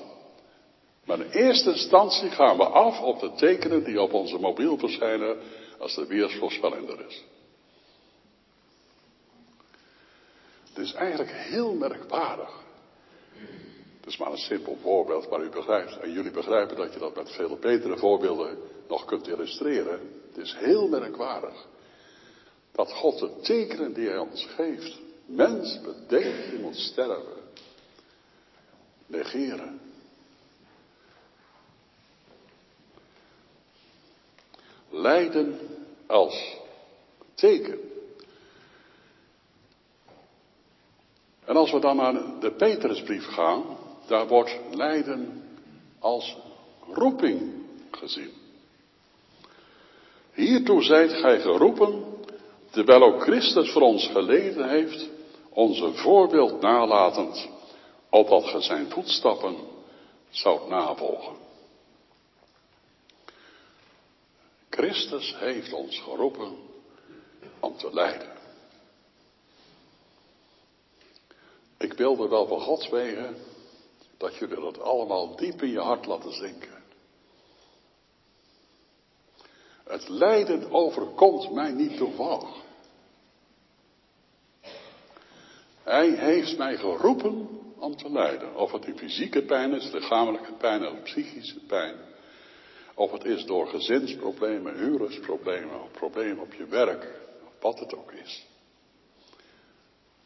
Maar 1.04 1.20
in 1.20 1.30
eerste 1.30 1.70
instantie 1.70 2.30
gaan 2.30 2.56
we 2.56 2.64
af 2.64 3.00
op 3.00 3.20
de 3.20 3.32
tekenen 3.32 3.84
die 3.84 4.00
op 4.00 4.12
onze 4.12 4.38
mobiel 4.38 4.78
verschijnen 4.78 5.38
als 5.78 5.94
de 5.94 6.06
weersvoorspelling 6.06 6.88
er 6.88 7.06
is. 7.06 7.24
Het 10.68 10.78
is 10.78 10.92
eigenlijk 10.92 11.32
heel 11.32 11.74
merkwaardig. 11.74 12.66
Het 14.08 14.16
is 14.16 14.22
maar 14.22 14.32
een 14.32 14.38
simpel 14.38 14.78
voorbeeld, 14.82 15.30
maar 15.30 15.42
u 15.42 15.48
begrijpt, 15.48 15.98
en 15.98 16.12
jullie 16.12 16.30
begrijpen 16.30 16.76
dat 16.76 16.92
je 16.92 16.98
dat 16.98 17.16
met 17.16 17.30
veel 17.30 17.56
betere 17.56 17.96
voorbeelden 17.96 18.58
nog 18.88 19.04
kunt 19.04 19.28
illustreren. 19.28 20.00
Het 20.28 20.36
is 20.44 20.54
heel 20.54 20.88
merkwaardig 20.88 21.66
dat 22.72 22.92
God 22.92 23.18
de 23.18 23.40
tekenen 23.42 23.92
die 23.92 24.08
hij 24.08 24.18
ons 24.18 24.46
geeft, 24.46 24.98
mens 25.26 25.80
bedenkt 25.80 26.50
je 26.50 26.58
moet 26.60 26.76
sterven, 26.76 27.42
negeren. 29.06 29.80
Lijden 34.90 35.58
als 36.06 36.56
teken. 37.34 37.78
En 41.44 41.56
als 41.56 41.72
we 41.72 41.80
dan 41.80 41.96
naar 41.96 42.40
de 42.40 42.52
Petrusbrief 42.52 43.24
gaan, 43.24 43.77
daar 44.08 44.26
wordt 44.26 44.58
lijden 44.70 45.42
als 45.98 46.36
roeping 46.92 47.52
gezien. 47.90 48.32
Hiertoe 50.34 50.82
zijt 50.82 51.12
gij 51.12 51.40
geroepen, 51.40 52.04
terwijl 52.70 53.02
ook 53.02 53.22
Christus 53.22 53.72
voor 53.72 53.82
ons 53.82 54.06
geleden 54.06 54.68
heeft, 54.68 55.08
onze 55.48 55.92
voorbeeld 55.92 56.60
nalatend, 56.60 57.48
opdat 58.10 58.44
ge 58.44 58.60
zijn 58.60 58.90
voetstappen 58.90 59.56
zoudt 60.30 60.68
navolgen. 60.68 61.36
Christus 64.70 65.34
heeft 65.38 65.72
ons 65.72 66.00
geroepen 66.00 66.56
om 67.60 67.76
te 67.76 67.92
lijden. 67.92 68.36
Ik 71.78 71.92
wilde 71.92 72.28
wel 72.28 72.46
van 72.46 72.60
Gods 72.60 72.88
wegen 72.88 73.36
dat 74.18 74.36
jullie 74.36 74.60
dat 74.60 74.80
allemaal 74.80 75.36
diep 75.36 75.62
in 75.62 75.70
je 75.70 75.80
hart 75.80 76.06
laten 76.06 76.32
zinken. 76.32 76.76
Het 79.84 80.08
lijden 80.08 80.70
overkomt 80.70 81.50
mij 81.50 81.70
niet 81.70 81.96
toevallig. 81.96 82.56
Hij 85.82 86.10
heeft 86.10 86.58
mij 86.58 86.76
geroepen 86.76 87.48
om 87.78 87.96
te 87.96 88.10
lijden. 88.10 88.56
Of 88.56 88.72
het 88.72 88.86
nu 88.86 88.96
fysieke 88.96 89.42
pijn 89.42 89.74
is, 89.74 89.92
lichamelijke 89.92 90.52
pijn 90.52 90.86
of 90.86 91.02
psychische 91.02 91.60
pijn. 91.66 91.96
Of 92.94 93.12
het 93.12 93.24
is 93.24 93.44
door 93.44 93.66
gezinsproblemen, 93.66 94.76
huwelijksproblemen, 94.78 95.82
of 95.82 95.90
problemen 95.90 96.42
op 96.44 96.54
je 96.54 96.66
werk, 96.66 97.20
of 97.46 97.52
wat 97.60 97.78
het 97.78 97.94
ook 97.94 98.12
is. 98.12 98.46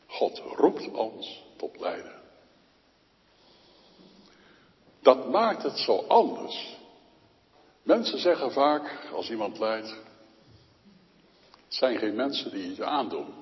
God 0.06 0.38
roept 0.38 0.90
ons 0.90 1.44
tot 1.56 1.80
lijden. 1.80 2.21
Dat 5.02 5.30
maakt 5.30 5.62
het 5.62 5.78
zo 5.78 5.96
anders. 6.08 6.76
Mensen 7.82 8.18
zeggen 8.18 8.52
vaak, 8.52 9.08
als 9.14 9.30
iemand 9.30 9.58
lijdt, 9.58 9.88
het 11.64 11.74
zijn 11.74 11.98
geen 11.98 12.14
mensen 12.14 12.50
die 12.50 12.70
iets 12.70 12.80
aandoen. 12.80 13.34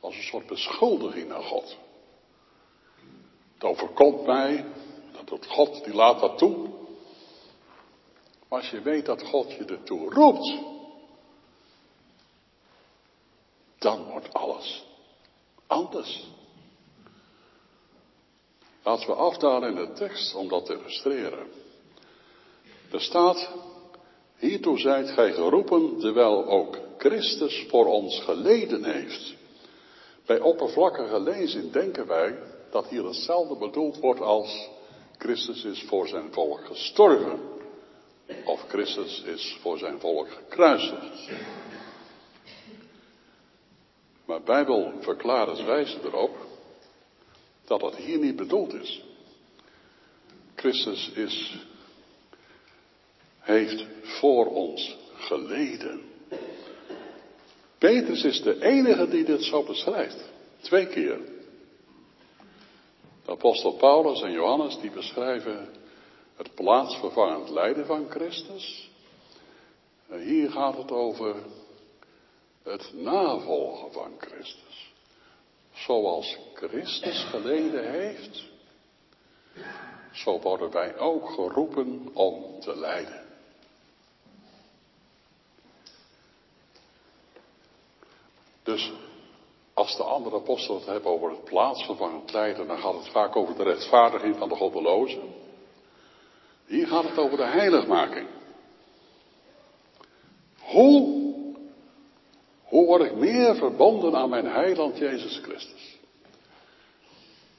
Als 0.00 0.16
een 0.16 0.22
soort 0.22 0.46
beschuldiging 0.46 1.28
naar 1.28 1.42
God. 1.42 1.76
Het 3.54 3.64
overkomt 3.64 4.26
mij, 4.26 4.64
dat 5.12 5.26
doet 5.26 5.46
God, 5.46 5.84
die 5.84 5.94
laat 5.94 6.20
dat 6.20 6.38
toe. 6.38 6.68
Maar 8.48 8.58
als 8.60 8.70
je 8.70 8.80
weet 8.80 9.06
dat 9.06 9.22
God 9.22 9.52
je 9.52 9.64
ertoe 9.64 10.10
roept, 10.10 10.58
dan 13.78 14.04
wordt 14.04 14.32
alles 14.32 14.84
anders. 15.66 16.33
Laten 18.84 19.06
we 19.06 19.14
afdalen 19.14 19.68
in 19.68 19.86
de 19.86 19.92
tekst 19.92 20.34
om 20.34 20.48
dat 20.48 20.66
te 20.66 20.72
illustreren. 20.72 21.46
Er 22.92 23.00
staat, 23.00 23.50
hiertoe 24.36 24.78
zijt 24.78 25.10
gij 25.10 25.32
geroepen, 25.32 25.98
terwijl 25.98 26.46
ook 26.46 26.78
Christus 26.98 27.66
voor 27.68 27.86
ons 27.86 28.20
geleden 28.20 28.84
heeft. 28.84 29.34
Bij 30.26 30.40
oppervlakkige 30.40 31.20
lezing 31.20 31.72
denken 31.72 32.06
wij 32.06 32.38
dat 32.70 32.88
hier 32.88 33.04
hetzelfde 33.04 33.56
bedoeld 33.56 33.98
wordt 33.98 34.20
als 34.20 34.68
Christus 35.18 35.64
is 35.64 35.84
voor 35.88 36.08
zijn 36.08 36.32
volk 36.32 36.64
gestorven. 36.64 37.40
Of 38.44 38.64
Christus 38.68 39.22
is 39.22 39.58
voor 39.60 39.78
zijn 39.78 40.00
volk 40.00 40.28
gekruisigd. 40.30 41.30
Maar 44.24 44.42
Bijbelverklarers 44.42 45.62
wijzen 45.62 46.00
erop 46.04 46.43
dat 47.64 47.80
dat 47.80 47.96
hier 47.96 48.18
niet 48.18 48.36
bedoeld 48.36 48.74
is. 48.74 49.02
Christus 50.54 51.10
is, 51.10 51.56
heeft 53.38 53.84
voor 54.02 54.46
ons 54.46 54.96
geleden. 55.14 56.02
Petrus 57.78 58.24
is 58.24 58.42
de 58.42 58.62
enige 58.62 59.08
die 59.08 59.24
dit 59.24 59.42
zo 59.42 59.62
beschrijft. 59.62 60.32
Twee 60.60 60.86
keer. 60.86 61.18
De 63.24 63.30
apostel 63.30 63.72
Paulus 63.72 64.22
en 64.22 64.32
Johannes 64.32 64.80
die 64.80 64.90
beschrijven 64.90 65.68
het 66.36 66.54
plaatsvervangend 66.54 67.48
lijden 67.48 67.86
van 67.86 68.10
Christus. 68.10 68.90
En 70.08 70.20
hier 70.20 70.50
gaat 70.50 70.76
het 70.76 70.90
over 70.90 71.34
het 72.62 72.92
navolgen 72.94 73.92
van 73.92 74.12
Christus. 74.18 74.92
Zoals 75.74 76.38
Christus 76.54 77.24
geleden 77.24 77.90
heeft, 77.90 78.44
zo 80.12 80.40
worden 80.40 80.70
wij 80.70 80.98
ook 80.98 81.30
geroepen 81.30 82.10
om 82.12 82.60
te 82.60 82.76
lijden. 82.76 83.22
Dus 88.62 88.92
als 89.74 89.96
de 89.96 90.02
andere 90.02 90.36
apostelen 90.36 90.80
het 90.80 90.88
hebben 90.88 91.10
over 91.10 91.30
het 91.30 91.44
plaatsvervangend 91.44 92.32
lijden, 92.32 92.66
dan 92.66 92.78
gaat 92.78 92.94
het 92.94 93.08
vaak 93.08 93.36
over 93.36 93.56
de 93.56 93.62
rechtvaardiging 93.62 94.36
van 94.36 94.48
de 94.48 94.56
goddelozen. 94.56 95.34
Hier 96.66 96.86
gaat 96.86 97.04
het 97.04 97.18
over 97.18 97.36
de 97.36 97.46
heiligmaking. 97.46 98.28
Hoe, 100.58 101.23
hoe 102.74 102.86
word 102.86 103.02
ik 103.02 103.14
meer 103.14 103.56
verbonden 103.56 104.16
aan 104.16 104.28
mijn 104.28 104.46
heiland 104.46 104.98
Jezus 104.98 105.38
Christus? 105.42 105.98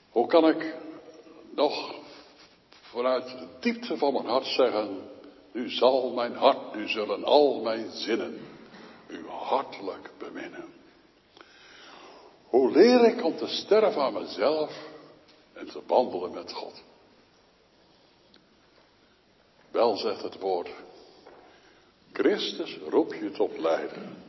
Hoe 0.09 0.27
kan 0.27 0.47
ik 0.47 0.75
nog 1.55 1.95
vanuit 2.81 3.25
de 3.25 3.47
diepte 3.59 3.97
van 3.97 4.13
mijn 4.13 4.25
hart 4.25 4.45
zeggen, 4.45 5.09
nu 5.51 5.69
zal 5.69 6.13
mijn 6.13 6.35
hart, 6.35 6.75
nu 6.75 6.87
zullen 6.87 7.23
al 7.23 7.61
mijn 7.61 7.91
zinnen 7.91 8.39
u 9.07 9.27
hartelijk 9.27 10.11
beminnen. 10.17 10.65
Hoe 12.45 12.71
leer 12.71 13.05
ik 13.05 13.23
om 13.23 13.37
te 13.37 13.47
sterven 13.47 14.01
aan 14.01 14.13
mezelf 14.13 14.87
en 15.53 15.67
te 15.67 15.81
wandelen 15.87 16.31
met 16.31 16.51
God? 16.51 16.83
Wel 19.71 19.97
zegt 19.97 20.21
het 20.21 20.39
woord, 20.39 20.69
Christus 22.11 22.77
roept 22.89 23.17
je 23.17 23.31
tot 23.31 23.57
lijden. 23.57 24.24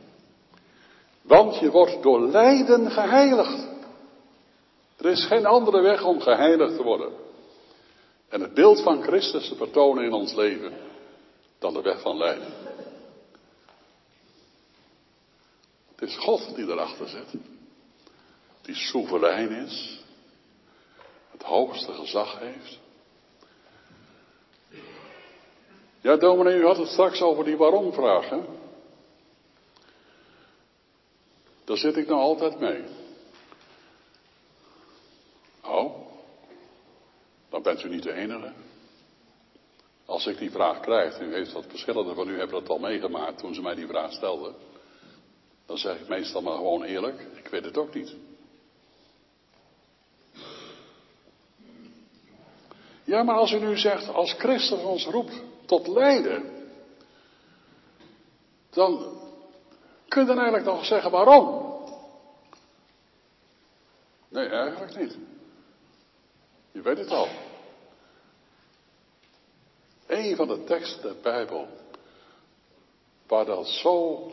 Want 1.27 1.59
je 1.59 1.71
wordt 1.71 2.03
door 2.03 2.21
lijden 2.21 2.91
geheiligd. 2.91 3.67
Er 4.97 5.05
is 5.05 5.25
geen 5.25 5.45
andere 5.45 5.81
weg 5.81 6.03
om 6.03 6.21
geheiligd 6.21 6.75
te 6.75 6.83
worden. 6.83 7.11
En 8.29 8.41
het 8.41 8.53
beeld 8.53 8.81
van 8.81 9.01
Christus 9.01 9.47
te 9.47 9.55
vertonen 9.55 10.03
in 10.03 10.13
ons 10.13 10.33
leven 10.33 10.73
dan 11.59 11.73
de 11.73 11.81
weg 11.81 12.01
van 12.01 12.17
lijden. 12.17 12.53
Het 15.95 16.09
is 16.09 16.17
God 16.17 16.55
die 16.55 16.65
erachter 16.65 17.07
zit. 17.07 17.33
Die 18.61 18.75
soeverein 18.75 19.51
is. 19.51 20.01
Het 21.31 21.43
hoogste 21.43 21.93
gezag 21.93 22.39
heeft. 22.39 22.79
Ja, 26.01 26.17
dominee, 26.17 26.57
u 26.57 26.65
had 26.65 26.77
het 26.77 26.87
straks 26.87 27.21
over 27.21 27.43
die 27.43 27.57
waarom-vraag, 27.57 28.29
hè? 28.29 28.39
Daar 31.67 31.77
zit 31.77 31.97
ik 31.97 32.07
nou 32.07 32.19
altijd 32.19 32.59
mee. 32.59 32.83
Oh, 35.63 36.07
dan 37.49 37.61
bent 37.61 37.83
u 37.83 37.89
niet 37.89 38.03
de 38.03 38.13
enige. 38.13 38.53
Als 40.05 40.25
ik 40.25 40.37
die 40.37 40.51
vraag 40.51 40.79
krijg, 40.79 41.19
u 41.19 41.33
heeft 41.33 41.53
dat 41.53 41.65
verschillende 41.67 42.13
van 42.13 42.29
u 42.29 42.37
hebben 42.37 42.59
dat 42.59 42.69
al 42.69 42.79
meegemaakt 42.79 43.37
toen 43.37 43.53
ze 43.53 43.61
mij 43.61 43.75
die 43.75 43.87
vraag 43.87 44.13
stelden. 44.13 44.55
Dan 45.65 45.77
zeg 45.77 45.99
ik 45.99 46.07
meestal 46.07 46.41
maar 46.41 46.55
gewoon 46.55 46.83
eerlijk, 46.83 47.21
ik 47.35 47.47
weet 47.47 47.65
het 47.65 47.77
ook 47.77 47.93
niet. 47.93 48.15
Ja, 53.03 53.23
maar 53.23 53.35
als 53.35 53.51
u 53.51 53.59
nu 53.59 53.77
zegt, 53.77 54.13
als 54.13 54.33
Christus 54.33 54.81
ons 54.81 55.05
roept 55.05 55.41
tot 55.65 55.87
lijden, 55.87 56.69
dan 58.69 59.25
kun 60.07 60.21
je 60.21 60.27
dan 60.27 60.37
eigenlijk 60.37 60.65
nog 60.65 60.85
zeggen 60.85 61.11
waarom? 61.11 61.75
Nee, 64.29 64.47
eigenlijk 64.47 64.99
niet. 64.99 65.17
Je 66.71 66.81
weet 66.81 66.97
het 66.97 67.09
al. 67.09 67.27
Een 70.07 70.35
van 70.35 70.47
de 70.47 70.63
teksten 70.63 71.01
der 71.01 71.15
Bijbel, 71.21 71.67
waar 73.27 73.45
dat 73.45 73.67
zo 73.67 74.31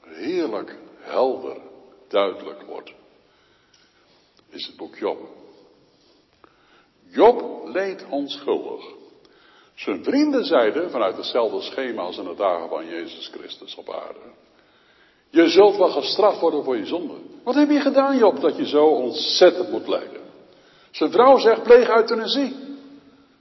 heerlijk 0.00 0.78
helder 0.98 1.60
duidelijk 2.08 2.62
wordt, 2.62 2.92
is 4.48 4.66
het 4.66 4.76
boek 4.76 4.96
Job. 4.96 5.18
Job 7.08 7.66
leed 7.68 8.04
onschuldig. 8.08 8.84
Zijn 9.74 10.04
vrienden 10.04 10.44
zeiden, 10.44 10.90
vanuit 10.90 11.16
hetzelfde 11.16 11.60
schema 11.60 12.02
als 12.02 12.18
in 12.18 12.24
de 12.24 12.34
dagen 12.34 12.68
van 12.68 12.86
Jezus 12.86 13.28
Christus 13.28 13.74
op 13.74 13.90
aarde, 13.90 14.20
je 15.30 15.48
zult 15.48 15.76
wel 15.76 15.90
gestraft 15.90 16.40
worden 16.40 16.64
voor 16.64 16.76
je 16.76 16.86
zonde. 16.86 17.14
Wat 17.44 17.54
heb 17.54 17.70
je 17.70 17.80
gedaan, 17.80 18.16
Job, 18.16 18.40
dat 18.40 18.56
je 18.56 18.66
zo 18.66 18.86
ontzettend 18.86 19.70
moet 19.70 19.88
lijden? 19.88 20.20
Zijn 20.90 21.10
vrouw 21.10 21.38
zegt, 21.38 21.62
pleeg 21.62 21.88
euthanasie. 21.88 22.56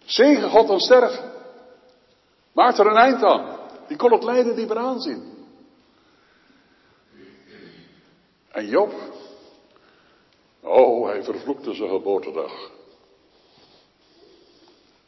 Zegen 0.06 0.50
God 0.50 0.70
en 0.70 0.80
sterf. 0.80 1.22
Maak 2.54 2.78
er 2.78 2.88
een 2.88 2.98
eind 2.98 3.24
aan. 3.24 3.60
Die 3.88 3.98
kon 3.98 4.12
het 4.12 4.24
lijden 4.24 4.56
niet 4.56 4.68
meer 4.68 4.78
aanzien. 4.78 5.34
En 8.52 8.68
Job, 8.68 8.94
oh, 10.62 11.08
hij 11.08 11.24
vervloekte 11.24 11.74
zijn 11.74 11.90
geboortedag. 11.90 12.72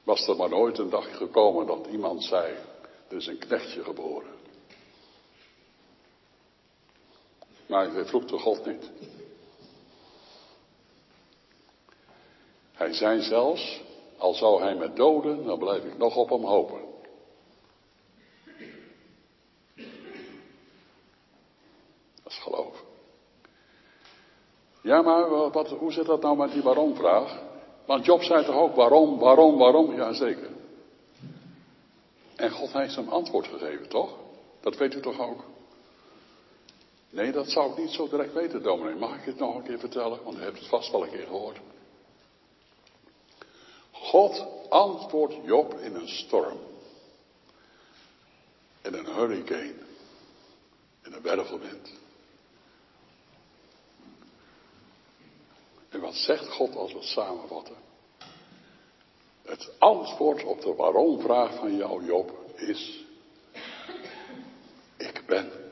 Was 0.03 0.27
er 0.27 0.35
maar 0.35 0.49
nooit 0.49 0.77
een 0.77 0.89
dag 0.89 1.17
gekomen 1.17 1.65
dat 1.65 1.87
iemand 1.91 2.23
zei, 2.23 2.55
er 3.09 3.17
is 3.17 3.27
een 3.27 3.37
knechtje 3.37 3.83
geboren. 3.83 4.36
Maar 7.67 7.91
hij 7.91 8.05
vloekte 8.05 8.37
God 8.37 8.65
niet. 8.65 8.91
Hij 12.73 12.93
zei 12.93 13.21
zelfs, 13.21 13.81
al 14.17 14.33
zou 14.33 14.61
hij 14.61 14.75
me 14.75 14.93
doden, 14.93 15.45
dan 15.45 15.59
blijf 15.59 15.83
ik 15.83 15.97
nog 15.97 16.15
op 16.15 16.29
hem 16.29 16.43
hopen. 16.43 16.79
Dat 22.23 22.31
is 22.31 22.39
geloof. 22.39 22.83
Ja, 24.81 25.01
maar 25.01 25.51
wat, 25.51 25.69
hoe 25.69 25.91
zit 25.91 26.05
dat 26.05 26.21
nou 26.21 26.37
met 26.37 26.51
die 26.51 26.61
waarom-vraag? 26.61 27.39
Want 27.85 28.05
Job 28.05 28.21
zei 28.21 28.45
toch 28.45 28.55
ook 28.55 28.75
waarom, 28.75 29.19
waarom, 29.19 29.57
waarom? 29.57 29.95
Jazeker. 29.95 30.49
En 32.35 32.51
God 32.51 32.73
heeft 32.73 32.95
hem 32.95 33.09
antwoord 33.09 33.47
gegeven, 33.47 33.89
toch? 33.89 34.15
Dat 34.61 34.77
weet 34.77 34.93
u 34.93 35.01
toch 35.01 35.19
ook? 35.19 35.43
Nee, 37.17 37.31
dat 37.31 37.49
zou 37.49 37.71
ik 37.71 37.77
niet 37.77 37.91
zo 37.91 38.09
direct 38.09 38.33
weten, 38.33 38.63
dominee. 38.63 38.95
Mag 38.95 39.17
ik 39.17 39.25
het 39.25 39.39
nog 39.39 39.55
een 39.55 39.63
keer 39.63 39.79
vertellen? 39.79 40.23
Want 40.23 40.37
u 40.37 40.41
hebt 40.41 40.59
het 40.59 40.67
vast 40.67 40.91
wel 40.91 41.03
een 41.03 41.09
keer 41.09 41.25
gehoord. 41.25 41.59
God 43.91 44.45
antwoordt 44.69 45.35
Job 45.43 45.73
in 45.73 45.95
een 45.95 46.07
storm. 46.07 46.59
In 48.81 48.93
een 48.93 49.05
hurricane. 49.05 49.75
In 51.03 51.13
een 51.13 51.21
wervelwind. 51.21 51.93
En 55.89 55.99
wat 55.99 56.15
zegt 56.15 56.47
God 56.47 56.75
als 56.75 56.91
we 56.91 56.97
het 56.97 57.07
samenvatten? 57.07 57.75
Het 59.43 59.69
antwoord 59.79 60.43
op 60.43 60.61
de 60.61 60.73
waarom-vraag 60.73 61.55
van 61.55 61.75
jou, 61.75 62.05
Job, 62.05 62.31
is: 62.55 63.05
Ik 64.97 65.23
ben. 65.27 65.66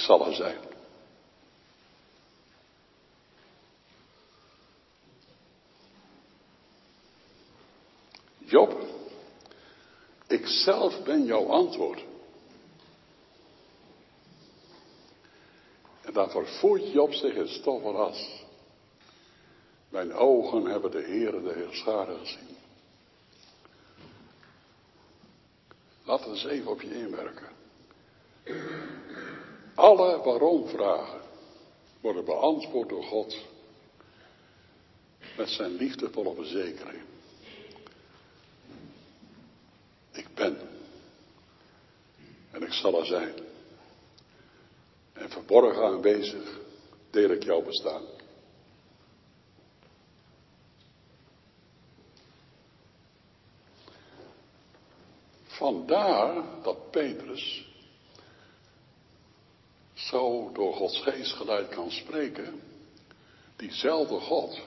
Ik 0.00 0.06
zal 0.06 0.26
er 0.26 0.34
zijn. 0.34 0.58
Job, 8.38 8.80
ik 10.26 10.46
zelf 10.46 11.02
ben 11.02 11.24
jouw 11.24 11.48
antwoord. 11.48 12.04
En 16.00 16.12
daarvoor 16.12 16.46
voert 16.46 16.92
Job 16.92 17.12
zich 17.12 17.34
in 17.34 17.48
stof. 17.48 18.16
Mijn 19.88 20.12
ogen 20.12 20.64
hebben 20.64 20.90
de 20.90 21.02
Heere, 21.02 21.42
de 21.42 21.52
Heer 21.52 21.72
Schade 21.72 22.18
gezien. 22.18 22.56
Laat 26.04 26.26
eens 26.26 26.44
even 26.44 26.70
op 26.70 26.80
je 26.80 26.94
inwerken. 26.94 27.48
Alle 29.80 30.22
waarom-vragen 30.22 31.20
worden 32.00 32.24
beantwoord 32.24 32.88
door 32.88 33.02
God 33.02 33.36
met 35.36 35.48
zijn 35.48 35.70
liefdevolle 35.70 36.34
verzekering. 36.34 37.02
Ik 40.12 40.34
ben 40.34 40.58
en 42.50 42.62
ik 42.62 42.72
zal 42.72 42.98
er 42.98 43.06
zijn. 43.06 43.34
En 45.12 45.30
verborgen 45.30 45.84
aanwezig 45.84 46.60
deel 47.10 47.30
ik 47.30 47.42
jouw 47.42 47.62
bestaan. 47.62 48.04
Vandaar 55.44 56.62
dat 56.62 56.90
Petrus 56.90 57.69
zo 60.08 60.50
door 60.52 60.74
Gods 60.74 61.00
geest 61.00 61.32
geleid 61.32 61.68
kan 61.68 61.90
spreken. 61.90 62.60
Diezelfde 63.56 64.20
God, 64.20 64.60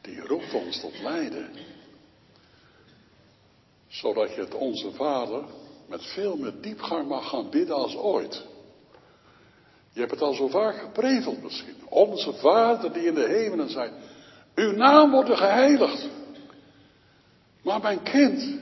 die 0.00 0.20
roept 0.20 0.54
ons 0.54 0.80
tot 0.80 0.98
lijden. 1.02 1.50
Zodat 3.88 4.34
je 4.34 4.40
het 4.40 4.54
onze 4.54 4.92
Vader 4.92 5.44
met 5.88 6.04
veel 6.04 6.36
meer 6.36 6.60
diepgang 6.60 7.08
mag 7.08 7.28
gaan 7.28 7.50
bidden 7.50 7.76
als 7.76 7.96
ooit. 7.96 8.44
Je 9.92 10.00
hebt 10.00 10.12
het 10.12 10.22
al 10.22 10.34
zo 10.34 10.48
vaak 10.48 10.78
gepreveld 10.78 11.42
misschien. 11.42 11.76
Onze 11.88 12.32
Vader 12.32 12.92
die 12.92 13.06
in 13.06 13.14
de 13.14 13.28
hemelen 13.28 13.70
zijn. 13.70 13.92
Uw 14.54 14.72
naam 14.72 15.10
wordt 15.10 15.30
geheiligd. 15.30 16.08
Maar 17.62 17.80
mijn 17.80 18.02
kind, 18.02 18.58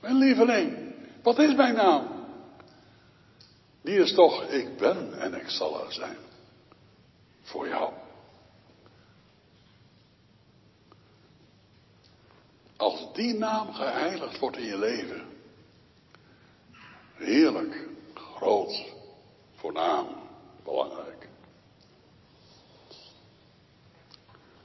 mijn 0.00 0.16
lieveling, 0.16 0.94
wat 1.22 1.38
is 1.38 1.54
mijn 1.54 1.74
naam? 1.74 2.11
Die 3.82 3.98
is 3.98 4.14
toch, 4.14 4.42
ik 4.42 4.76
ben 4.76 5.20
en 5.20 5.34
ik 5.34 5.48
zal 5.48 5.84
er 5.84 5.92
zijn. 5.92 6.16
Voor 7.42 7.68
jou. 7.68 7.92
Als 12.76 13.12
die 13.12 13.34
naam 13.34 13.72
geheiligd 13.72 14.38
wordt 14.38 14.56
in 14.56 14.64
je 14.64 14.78
leven. 14.78 15.22
Heerlijk, 17.14 17.88
groot, 18.14 18.84
voornaam, 19.54 20.06
belangrijk. 20.64 21.28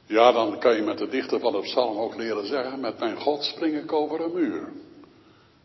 Ja, 0.06 0.32
dan 0.32 0.60
kan 0.60 0.76
je 0.76 0.82
met 0.82 0.98
de 0.98 1.08
dichter 1.08 1.40
van 1.40 1.52
de 1.52 1.62
psalm 1.62 1.98
ook 1.98 2.16
leren 2.16 2.48
zeggen, 2.48 2.80
met 2.80 3.00
mijn 3.00 3.18
God 3.18 3.44
spring 3.44 3.84
ik 3.84 3.92
over 3.92 4.22
een 4.22 4.34
muur. 4.34 4.72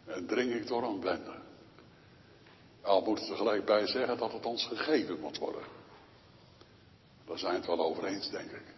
En 0.06 0.26
dring 0.26 0.52
ik 0.52 0.66
door 0.66 0.82
een 0.82 0.98
blender. 0.98 1.41
Al 2.82 3.00
moet 3.00 3.20
er 3.20 3.26
tegelijk 3.26 3.64
bij 3.64 3.86
zeggen 3.86 4.18
dat 4.18 4.32
het 4.32 4.46
ons 4.46 4.66
gegeven 4.66 5.20
moet 5.20 5.38
worden. 5.38 5.62
Daar 7.26 7.38
zijn 7.38 7.52
we 7.52 7.58
het 7.58 7.66
wel 7.66 7.86
over 7.86 8.04
eens, 8.04 8.30
denk 8.30 8.50
ik. 8.50 8.74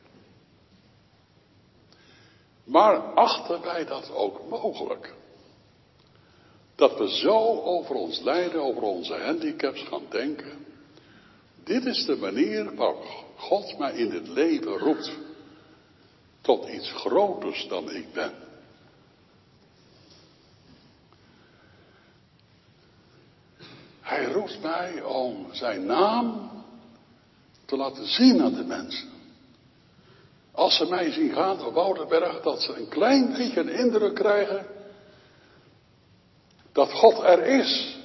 Maar 2.65 2.97
achten 3.15 3.61
wij 3.61 3.85
dat 3.85 4.11
ook 4.15 4.49
mogelijk? 4.49 5.15
Dat 6.75 6.99
we 6.99 7.09
zo 7.09 7.61
over 7.63 7.95
ons 7.95 8.21
lijden, 8.21 8.63
over 8.63 8.83
onze 8.83 9.15
handicaps 9.15 9.83
gaan 9.83 10.07
denken. 10.09 10.67
Dit 11.65 11.85
is 11.85 12.05
de 12.05 12.17
manier 12.17 12.75
waarop 12.75 13.05
God 13.37 13.79
mij 13.79 13.93
in 13.93 14.11
het 14.11 14.29
leven 14.29 14.79
roept. 14.79 15.11
Tot 16.41 16.69
iets 16.69 16.93
groters 16.93 17.69
dan 17.69 17.91
ik 17.91 18.13
ben. 18.13 18.44
Mij 24.63 25.03
om 25.03 25.47
zijn 25.53 25.87
naam 25.87 26.51
te 27.65 27.77
laten 27.77 28.07
zien 28.07 28.43
aan 28.43 28.55
de 28.55 28.65
mensen. 28.65 29.09
Als 30.53 30.77
ze 30.77 30.85
mij 30.85 31.13
zien 31.13 31.33
gaan 31.33 31.65
op 31.65 31.75
Woudenberg, 31.75 32.41
dat 32.43 32.63
ze 32.63 32.77
een 32.77 32.89
klein 32.89 33.33
beetje 33.37 33.61
een 33.61 33.69
indruk 33.69 34.15
krijgen 34.15 34.67
dat 36.73 36.93
God 36.93 37.23
er 37.23 37.47
is 37.47 37.99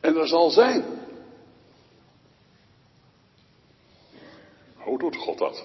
en 0.00 0.16
er 0.16 0.28
zal 0.28 0.50
zijn. 0.50 0.84
Hoe 4.74 4.98
doet 4.98 5.16
God 5.16 5.38
dat? 5.38 5.64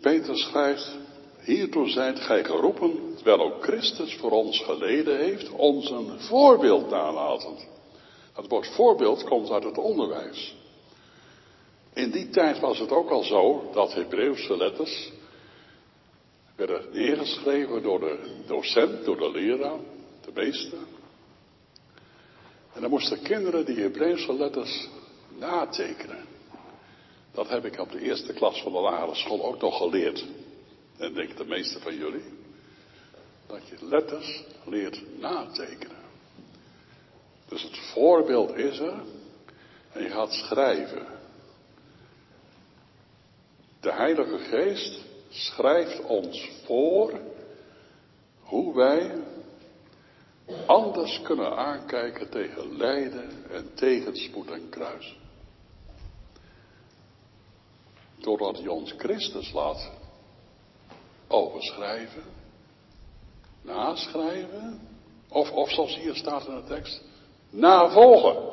Peter 0.00 0.36
schrijft, 0.36 0.96
hiertoe 1.44 1.88
zijt 1.88 2.20
gij 2.20 2.44
geroepen, 2.44 3.14
terwijl 3.14 3.40
ook 3.40 3.62
Christus 3.62 4.14
voor 4.14 4.30
ons 4.30 4.60
geleden 4.60 5.18
heeft, 5.18 5.50
ons 5.50 5.90
een 5.90 6.20
voorbeeld 6.20 6.90
nalatend. 6.90 7.66
Het 8.32 8.48
woord 8.48 8.66
voorbeeld 8.66 9.24
komt 9.24 9.50
uit 9.50 9.64
het 9.64 9.78
onderwijs. 9.78 10.56
In 11.94 12.10
die 12.10 12.28
tijd 12.28 12.60
was 12.60 12.78
het 12.78 12.90
ook 12.90 13.10
al 13.10 13.22
zo 13.22 13.70
dat 13.72 13.94
Hebreeuwse 13.94 14.56
letters 14.56 15.12
werden 16.56 16.84
neergeschreven 16.92 17.82
door 17.82 18.00
de 18.00 18.42
docent, 18.46 19.04
door 19.04 19.16
de 19.16 19.30
leraar, 19.30 19.78
de 20.24 20.30
meester. 20.34 20.78
En 22.72 22.80
dan 22.80 22.90
moesten 22.90 23.22
kinderen 23.22 23.64
die 23.64 23.76
Hebreeuwse 23.76 24.34
letters 24.34 24.88
natekenen. 25.38 26.24
Dat 27.32 27.48
heb 27.48 27.64
ik 27.64 27.80
op 27.80 27.92
de 27.92 28.00
eerste 28.00 28.32
klas 28.32 28.62
van 28.62 28.72
de 28.72 28.80
lagere 28.80 29.14
school 29.14 29.44
ook 29.44 29.60
nog 29.60 29.76
geleerd. 29.76 30.24
En 31.02 31.14
denk 31.14 31.36
de 31.36 31.44
meeste 31.44 31.80
van 31.80 31.96
jullie. 31.96 32.24
Dat 33.46 33.68
je 33.68 33.86
letters 33.86 34.44
leert 34.64 35.18
natekenen. 35.18 35.96
Dus 37.48 37.62
het 37.62 37.78
voorbeeld 37.78 38.56
is 38.56 38.78
er. 38.78 39.02
En 39.92 40.02
je 40.02 40.08
gaat 40.08 40.32
schrijven. 40.32 41.06
De 43.80 43.92
Heilige 43.92 44.38
Geest 44.38 45.04
schrijft 45.28 46.04
ons 46.04 46.50
voor 46.64 47.20
hoe 48.40 48.74
wij 48.74 49.22
anders 50.66 51.22
kunnen 51.22 51.56
aankijken 51.56 52.30
tegen 52.30 52.76
lijden 52.76 53.50
en 53.50 53.74
tegenspoed 53.74 54.50
en 54.50 54.68
kruis. 54.68 55.16
Doordat 58.18 58.58
hij 58.58 58.68
ons 58.68 58.94
Christus 58.96 59.52
laat 59.52 59.90
overschrijven, 61.32 62.22
naschrijven, 63.62 64.80
of, 65.28 65.50
of 65.50 65.70
zoals 65.70 65.96
hier 65.96 66.14
staat 66.14 66.46
in 66.46 66.54
de 66.54 66.64
tekst, 66.64 67.02
navolgen. 67.50 68.50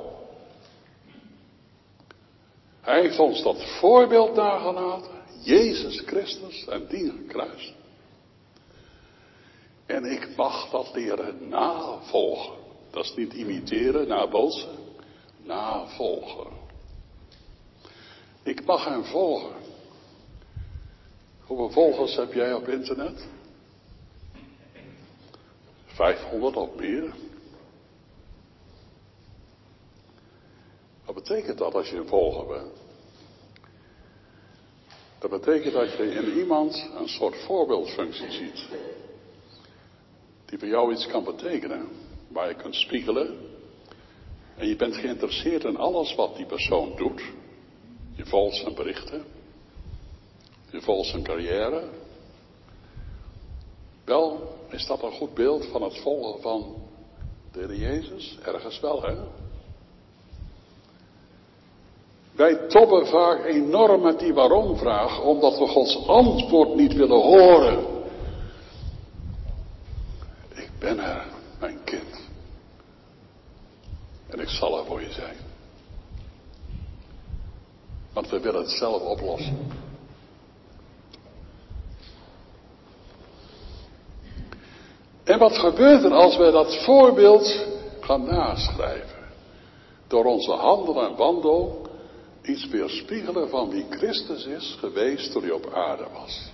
Hij 2.81 3.01
heeft 3.01 3.19
ons 3.19 3.43
dat 3.43 3.63
voorbeeld 3.79 4.35
nagelaten 4.35 5.19
Jezus 5.41 5.99
Christus 6.05 6.67
en 6.67 6.87
die 6.87 7.11
gekruist. 7.11 7.73
En 9.85 10.05
ik 10.05 10.35
mag 10.35 10.69
dat 10.69 10.93
leren 10.93 11.49
navolgen. 11.49 12.57
Dat 12.91 13.03
is 13.03 13.15
niet 13.15 13.33
imiteren, 13.33 14.07
nabootsen. 14.07 14.77
Navolgen. 15.43 16.47
Ik 18.43 18.65
mag 18.65 18.85
hem 18.85 19.03
volgen. 19.03 19.68
Hoeveel 21.49 21.69
volgers 21.69 22.15
heb 22.15 22.33
jij 22.33 22.53
op 22.53 22.67
internet? 22.67 23.27
500 25.85 26.55
of 26.55 26.75
meer. 26.75 27.13
Wat 31.05 31.15
betekent 31.15 31.57
dat 31.57 31.73
als 31.73 31.89
je 31.89 31.97
een 31.97 32.07
volger 32.07 32.47
bent? 32.47 32.77
Dat 35.19 35.29
betekent 35.29 35.73
dat 35.73 35.91
je 35.91 36.11
in 36.11 36.37
iemand 36.37 36.89
een 36.97 37.07
soort 37.09 37.35
voorbeeldfunctie 37.35 38.31
ziet. 38.31 38.67
Die 40.45 40.59
voor 40.59 40.67
jou 40.67 40.93
iets 40.93 41.07
kan 41.07 41.23
betekenen. 41.23 41.87
Waar 42.27 42.47
je 42.47 42.55
kunt 42.55 42.75
spiegelen. 42.75 43.37
En 44.55 44.67
je 44.67 44.75
bent 44.75 44.95
geïnteresseerd 44.95 45.63
in 45.63 45.77
alles 45.77 46.15
wat 46.15 46.35
die 46.35 46.45
persoon 46.45 46.95
doet. 46.95 47.21
Je 48.15 48.25
volgt 48.25 48.55
zijn 48.55 48.75
berichten. 48.75 49.38
Volgt 50.71 51.09
zijn 51.09 51.23
carrière. 51.23 51.83
Wel, 54.05 54.57
is 54.69 54.85
dat 54.85 55.03
een 55.03 55.11
goed 55.11 55.33
beeld 55.33 55.65
van 55.65 55.81
het 55.81 55.97
volgen 55.97 56.41
van 56.41 56.75
de 57.51 57.59
Heer 57.59 57.75
Jezus? 57.75 58.37
Ergens 58.43 58.79
wel, 58.79 59.01
hè? 59.01 59.15
Wij 62.31 62.67
toppen 62.67 63.07
vaak 63.07 63.45
enorm 63.45 64.01
met 64.01 64.19
die 64.19 64.33
waarom-vraag, 64.33 65.21
omdat 65.21 65.57
we 65.57 65.67
Gods 65.67 66.07
antwoord 66.07 66.75
niet 66.75 66.93
willen 66.93 67.21
horen. 67.21 67.85
Ik 70.49 70.69
ben 70.79 70.99
er, 70.99 71.25
mijn 71.59 71.83
kind. 71.83 72.27
En 74.27 74.39
ik 74.39 74.49
zal 74.49 74.77
er 74.77 74.85
voor 74.85 75.01
je 75.01 75.11
zijn. 75.11 75.35
Want 78.13 78.29
we 78.29 78.39
willen 78.39 78.61
het 78.61 78.71
zelf 78.71 79.01
oplossen. 79.01 79.87
En 85.29 85.39
wat 85.39 85.57
gebeurt 85.57 86.03
er 86.03 86.13
als 86.13 86.37
we 86.37 86.51
dat 86.51 86.83
voorbeeld 86.83 87.65
gaan 87.99 88.25
naschrijven? 88.25 89.27
Door 90.07 90.25
onze 90.25 90.51
handel 90.51 91.03
en 91.03 91.15
wandel 91.15 91.87
iets 92.43 92.67
weerspiegelen 92.67 93.49
van 93.49 93.69
wie 93.69 93.85
Christus 93.89 94.45
is 94.45 94.77
geweest 94.79 95.31
toen 95.31 95.41
hij 95.41 95.51
op 95.51 95.71
aarde 95.73 96.05
was. 96.13 96.51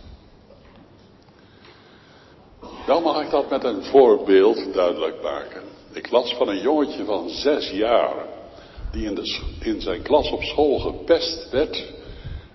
Dan 2.85 3.03
mag 3.03 3.23
ik 3.23 3.29
dat 3.29 3.49
met 3.49 3.63
een 3.63 3.83
voorbeeld 3.83 4.73
duidelijk 4.73 5.21
maken. 5.21 5.63
Ik 5.93 6.11
las 6.11 6.33
van 6.33 6.47
een 6.47 6.61
jongetje 6.61 7.05
van 7.05 7.29
zes 7.29 7.71
jaar, 7.71 8.25
die 8.91 9.05
in, 9.05 9.15
de, 9.15 9.41
in 9.59 9.81
zijn 9.81 10.01
klas 10.01 10.31
op 10.31 10.43
school 10.43 10.79
gepest 10.79 11.49
werd, 11.49 11.93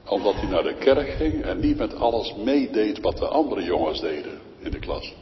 omdat 0.09 0.35
hij 0.35 0.49
naar 0.49 0.63
de 0.63 0.75
kerk 0.75 1.09
ging 1.09 1.45
en 1.45 1.61
niet 1.61 1.77
met 1.77 1.95
alles 1.95 2.35
meedeed 2.35 3.01
wat 3.01 3.17
de 3.17 3.29
andere 3.29 3.63
jongens 3.63 4.01
deden 4.01 4.41
in 4.59 4.71
de 4.71 4.79
klas. 4.79 5.15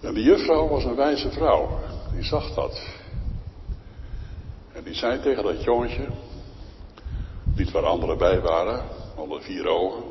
En 0.00 0.14
die 0.14 0.24
juffrouw 0.24 0.68
was 0.68 0.84
een 0.84 0.94
wijze 0.94 1.30
vrouw. 1.30 1.68
Die 2.12 2.22
zag 2.22 2.54
dat. 2.54 2.80
En 4.72 4.84
die 4.84 4.94
zei 4.94 5.20
tegen 5.20 5.42
dat 5.42 5.62
jongetje, 5.64 6.06
niet 7.56 7.70
waar 7.70 7.84
anderen 7.84 8.18
bij 8.18 8.40
waren, 8.40 8.84
onder 9.16 9.42
vier 9.42 9.66
ogen. 9.66 10.02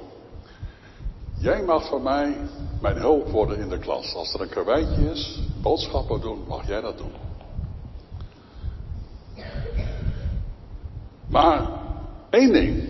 Jij 1.40 1.64
mag 1.64 1.88
van 1.88 2.04
mij 2.04 2.38
mijn 2.82 2.98
hulp 2.98 3.30
worden 3.30 3.60
in 3.60 3.70
de 3.70 3.80
klas. 3.80 4.14
Als 4.14 4.34
er 4.34 4.42
een 4.42 4.50
karweitje 4.50 5.12
is, 5.12 5.40
boodschappen 5.62 6.22
doen, 6.22 6.44
mag 6.48 6.68
jij 6.68 6.82
dat 6.82 6.98
doen. 6.98 7.12
Maar 11.30 11.70
één 12.30 12.54
ding. 12.54 12.90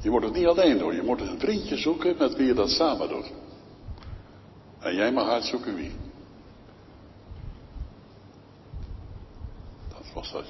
Je 0.00 0.10
moet 0.10 0.22
het 0.22 0.32
niet 0.32 0.46
alleen 0.46 0.78
doen. 0.78 0.94
Je 0.94 1.02
moet 1.02 1.20
een 1.20 1.38
vriendje 1.38 1.76
zoeken 1.76 2.16
met 2.18 2.36
wie 2.36 2.46
je 2.46 2.54
dat 2.54 2.70
samen 2.70 3.08
doet. 3.08 3.32
En 4.86 4.94
jij 4.94 5.12
mag 5.12 5.28
uitzoeken 5.28 5.74
wie. 5.74 5.92
Dat 9.88 10.12
was 10.14 10.32
dat. 10.32 10.44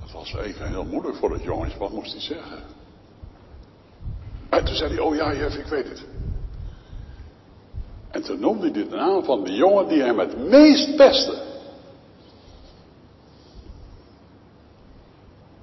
Dat 0.00 0.10
was 0.10 0.34
even 0.34 0.68
heel 0.68 0.84
moeilijk 0.84 1.16
voor 1.16 1.32
het 1.32 1.42
jongetje. 1.42 1.78
Wat 1.78 1.92
moest 1.92 2.12
hij 2.12 2.20
zeggen? 2.20 2.62
En 4.48 4.64
toen 4.64 4.74
zei 4.74 4.90
hij, 4.90 4.98
oh 4.98 5.14
ja, 5.14 5.34
juf, 5.34 5.54
ik 5.54 5.66
weet 5.66 5.88
het. 5.88 6.04
En 8.10 8.22
toen 8.22 8.40
noemde 8.40 8.70
hij 8.70 8.88
de 8.88 8.96
naam 8.96 9.24
van 9.24 9.44
de 9.44 9.52
jongen 9.52 9.88
die 9.88 10.02
hem 10.02 10.18
het 10.18 10.38
meest 10.38 10.96
pestte. 10.96 11.42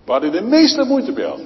Waar 0.05 0.21
hij 0.21 0.29
de 0.31 0.41
meeste 0.41 0.83
moeite 0.83 1.13
bij 1.13 1.25
had. 1.25 1.41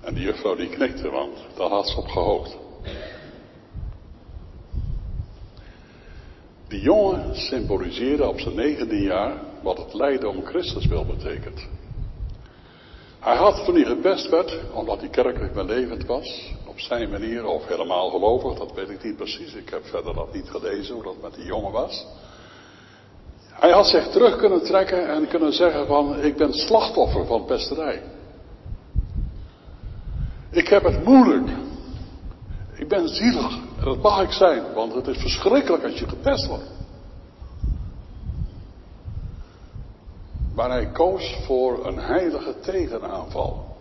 En 0.00 0.14
die 0.14 0.27
juffrouw 0.38 0.56
die 0.56 0.68
knikte, 0.68 1.10
want 1.10 1.38
daar 1.56 1.68
had 1.68 1.88
ze 1.88 1.96
op 1.96 2.08
gehoopt. 2.08 2.56
Die 6.68 6.80
jongen 6.80 7.36
symboliseerde 7.36 8.28
op 8.28 8.40
zijn 8.40 8.54
negende 8.54 9.00
jaar 9.00 9.32
wat 9.62 9.78
het 9.78 9.94
lijden 9.94 10.28
om 10.28 10.44
Christus 10.44 10.86
wil 10.86 11.04
betekent. 11.04 11.66
Hij 13.20 13.36
had 13.36 13.64
toen 13.64 13.74
hij 13.74 13.84
gepest 13.84 14.28
werd, 14.28 14.58
omdat 14.72 15.00
hij 15.00 15.08
kerkelijk 15.08 15.62
levend 15.62 16.06
was, 16.06 16.54
op 16.66 16.80
zijn 16.80 17.10
manier 17.10 17.44
of 17.44 17.66
helemaal 17.66 18.10
gelovig, 18.10 18.58
dat 18.58 18.72
weet 18.74 18.88
ik 18.88 19.02
niet 19.02 19.16
precies. 19.16 19.54
Ik 19.54 19.68
heb 19.68 19.84
verder 19.84 20.14
dat 20.14 20.32
niet 20.32 20.50
gelezen 20.50 20.94
hoe 20.94 21.04
dat 21.04 21.22
met 21.22 21.34
die 21.34 21.44
jongen 21.44 21.72
was. 21.72 22.06
Hij 23.52 23.70
had 23.70 23.86
zich 23.86 24.08
terug 24.08 24.36
kunnen 24.36 24.64
trekken 24.64 25.08
en 25.08 25.28
kunnen 25.28 25.52
zeggen 25.52 25.86
van 25.86 26.22
ik 26.22 26.36
ben 26.36 26.52
slachtoffer 26.52 27.26
van 27.26 27.44
pesterij. 27.44 28.02
Ik 30.50 30.68
heb 30.68 30.82
het 30.82 31.04
moeilijk. 31.04 31.50
Ik 32.74 32.88
ben 32.88 33.08
zielig. 33.08 33.58
En 33.78 33.84
dat 33.84 34.02
mag 34.02 34.22
ik 34.22 34.32
zijn, 34.32 34.72
want 34.74 34.94
het 34.94 35.06
is 35.06 35.18
verschrikkelijk 35.18 35.84
als 35.84 35.98
je 35.98 36.08
gepest 36.08 36.46
wordt. 36.46 36.70
Maar 40.54 40.70
hij 40.70 40.90
koos 40.90 41.36
voor 41.44 41.86
een 41.86 41.98
heilige 41.98 42.60
tegenaanval. 42.60 43.76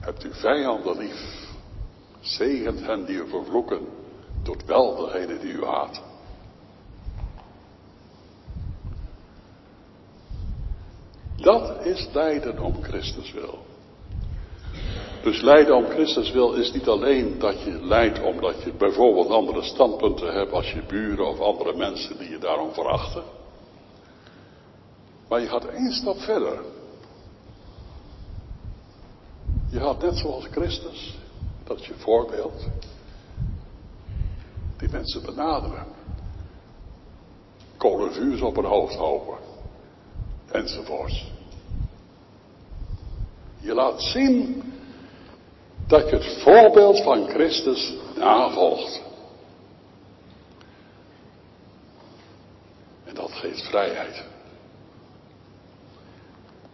Hebt 0.00 0.24
u 0.24 0.34
vijanden 0.34 0.98
lief. 0.98 1.46
Zegent 2.20 2.86
hen 2.86 3.04
die 3.04 3.16
u 3.16 3.28
vervloeken. 3.28 3.80
Doet 4.42 4.64
wel 4.64 4.96
degene 4.96 5.38
die 5.38 5.52
u 5.52 5.64
haat. 5.64 6.02
Dat 11.36 11.84
is 11.84 12.08
lijden 12.12 12.58
om 12.58 12.82
Christus 12.82 13.32
wil. 13.32 13.58
Dus 15.22 15.40
lijden 15.40 15.76
om 15.76 15.84
Christus 15.84 16.30
wil 16.30 16.54
is 16.54 16.72
niet 16.72 16.88
alleen 16.88 17.38
dat 17.38 17.62
je 17.62 17.84
lijdt 17.84 18.22
omdat 18.22 18.62
je 18.62 18.72
bijvoorbeeld 18.72 19.28
andere 19.28 19.62
standpunten 19.62 20.32
hebt 20.32 20.52
als 20.52 20.72
je 20.72 20.82
buren 20.86 21.28
of 21.28 21.40
andere 21.40 21.76
mensen 21.76 22.18
die 22.18 22.30
je 22.30 22.38
daarom 22.38 22.72
verachten. 22.72 23.22
Maar 25.28 25.40
je 25.40 25.46
gaat 25.46 25.64
één 25.64 25.92
stap 25.92 26.18
verder. 26.18 26.60
Je 29.70 29.80
gaat 29.80 30.02
net 30.02 30.16
zoals 30.16 30.46
Christus, 30.50 31.18
dat 31.64 31.80
is 31.80 31.86
je 31.86 31.94
voorbeeld, 31.94 32.66
die 34.76 34.88
mensen 34.90 35.22
benaderen. 35.22 35.86
Kolenvuurs 37.76 38.40
op 38.40 38.56
hun 38.56 38.64
hoofd 38.64 38.94
houden. 38.94 39.38
Enzovoorts. 40.50 41.32
Je 43.60 43.74
laat 43.74 44.02
zien 44.02 44.62
dat 45.88 46.08
je 46.10 46.16
het 46.16 46.42
voorbeeld 46.42 47.02
van 47.02 47.28
Christus 47.28 47.94
navolgt. 48.16 49.02
En 53.04 53.14
dat 53.14 53.32
geeft 53.32 53.62
vrijheid. 53.62 54.24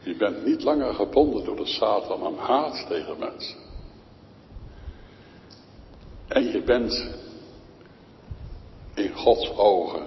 Je 0.02 0.16
bent 0.16 0.44
niet 0.44 0.62
langer 0.62 0.94
gebonden 0.94 1.44
door 1.44 1.56
de 1.56 1.66
Satan 1.66 2.24
aan 2.24 2.38
haat 2.38 2.86
tegen 2.88 3.18
mensen. 3.18 3.58
En 6.28 6.44
je 6.44 6.62
bent 6.62 7.08
in 8.94 9.14
Gods 9.14 9.56
ogen 9.56 10.06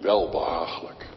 welbehagelijk. 0.00 1.08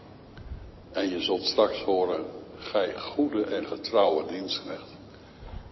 En 0.92 1.10
je 1.10 1.22
zult 1.22 1.44
straks 1.44 1.82
horen, 1.82 2.26
gij 2.58 3.00
goede 3.00 3.44
en 3.44 3.66
getrouwe 3.66 4.26
dienstknecht. 4.26 4.89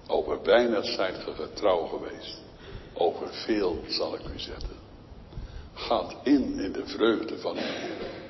Over 0.07 0.43
weinig 0.43 0.85
zijt 0.85 1.17
ge 1.17 1.33
getrouw 1.33 1.85
geweest. 1.85 2.41
Over 2.93 3.33
veel 3.33 3.83
zal 3.87 4.15
ik 4.15 4.27
u 4.35 4.39
zetten. 4.39 4.75
Gaat 5.73 6.15
in 6.23 6.59
in 6.59 6.71
de 6.71 6.85
vreugde 6.85 7.37
van 7.37 7.53
de 7.53 7.61
Heer. 7.61 8.25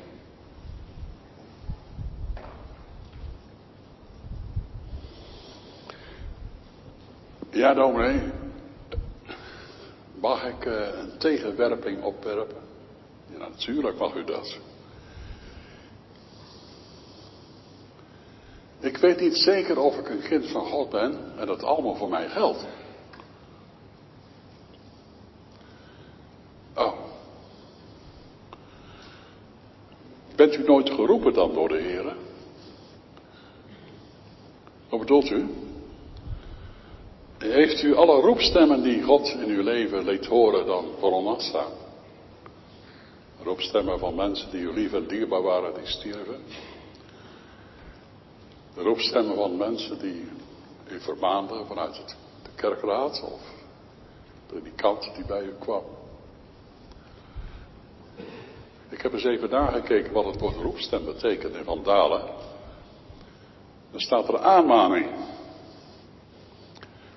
Ja, 7.51 7.73
dominee. 7.73 8.21
Mag 10.19 10.45
ik 10.45 10.65
uh, 10.65 10.87
een 10.99 11.17
tegenwerping 11.17 12.03
opwerpen? 12.03 12.61
Ja, 13.31 13.37
natuurlijk 13.37 13.97
mag 13.97 14.15
u 14.15 14.23
dat. 14.23 14.57
Ik 18.79 18.97
weet 18.97 19.19
niet 19.19 19.37
zeker 19.37 19.79
of 19.79 19.97
ik 19.97 20.09
een 20.09 20.21
kind 20.21 20.47
van 20.47 20.65
God 20.65 20.89
ben 20.89 21.33
en 21.37 21.47
dat 21.47 21.63
allemaal 21.63 21.95
voor 21.95 22.09
mij 22.09 22.29
geldt. 22.29 22.65
Oh. 26.75 26.93
Bent 30.35 30.55
u 30.55 30.63
nooit 30.63 30.89
geroepen 30.89 31.33
dan 31.33 31.53
door 31.53 31.67
de 31.67 31.77
Heer? 31.77 32.15
Wat 34.89 34.99
bedoelt 34.99 35.29
u? 35.29 35.45
Heeft 37.37 37.83
u 37.83 37.95
alle 37.95 38.21
roepstemmen 38.21 38.83
die 38.83 39.03
God 39.03 39.27
in 39.27 39.49
uw 39.49 39.63
leven 39.63 40.05
liet 40.05 40.25
horen 40.25 40.65
dan 40.65 40.85
voor 40.99 41.41
staan? 41.41 41.71
Roepstemmen 43.43 43.99
van 43.99 44.15
mensen 44.15 44.51
die 44.51 44.61
u 44.61 44.73
lief 44.73 44.93
en 44.93 45.07
dierbaar 45.07 45.41
waren, 45.41 45.73
die 45.73 45.85
stierven. 45.85 46.43
De 48.77 48.83
roepstemmen 48.83 49.35
van 49.35 49.57
mensen 49.57 49.99
die 49.99 50.25
u 50.89 50.99
vermaanden 50.99 51.65
vanuit 51.65 52.15
de 52.43 52.49
kerkraad 52.55 53.23
of 53.23 53.41
de 54.49 54.71
kant 54.75 55.11
die 55.15 55.25
bij 55.25 55.43
u 55.43 55.53
kwam. 55.59 55.83
Ik 58.89 59.01
heb 59.01 59.13
eens 59.13 59.23
even 59.23 59.49
nagekeken 59.49 60.13
wat 60.13 60.25
het 60.25 60.39
woord 60.39 60.55
roepstem 60.55 61.05
betekent 61.05 61.55
in 61.55 61.63
Van 61.63 61.83
Dalen. 61.83 62.21
Dan 63.91 63.99
staat 63.99 64.27
er 64.27 64.39
aanmaning. 64.39 65.09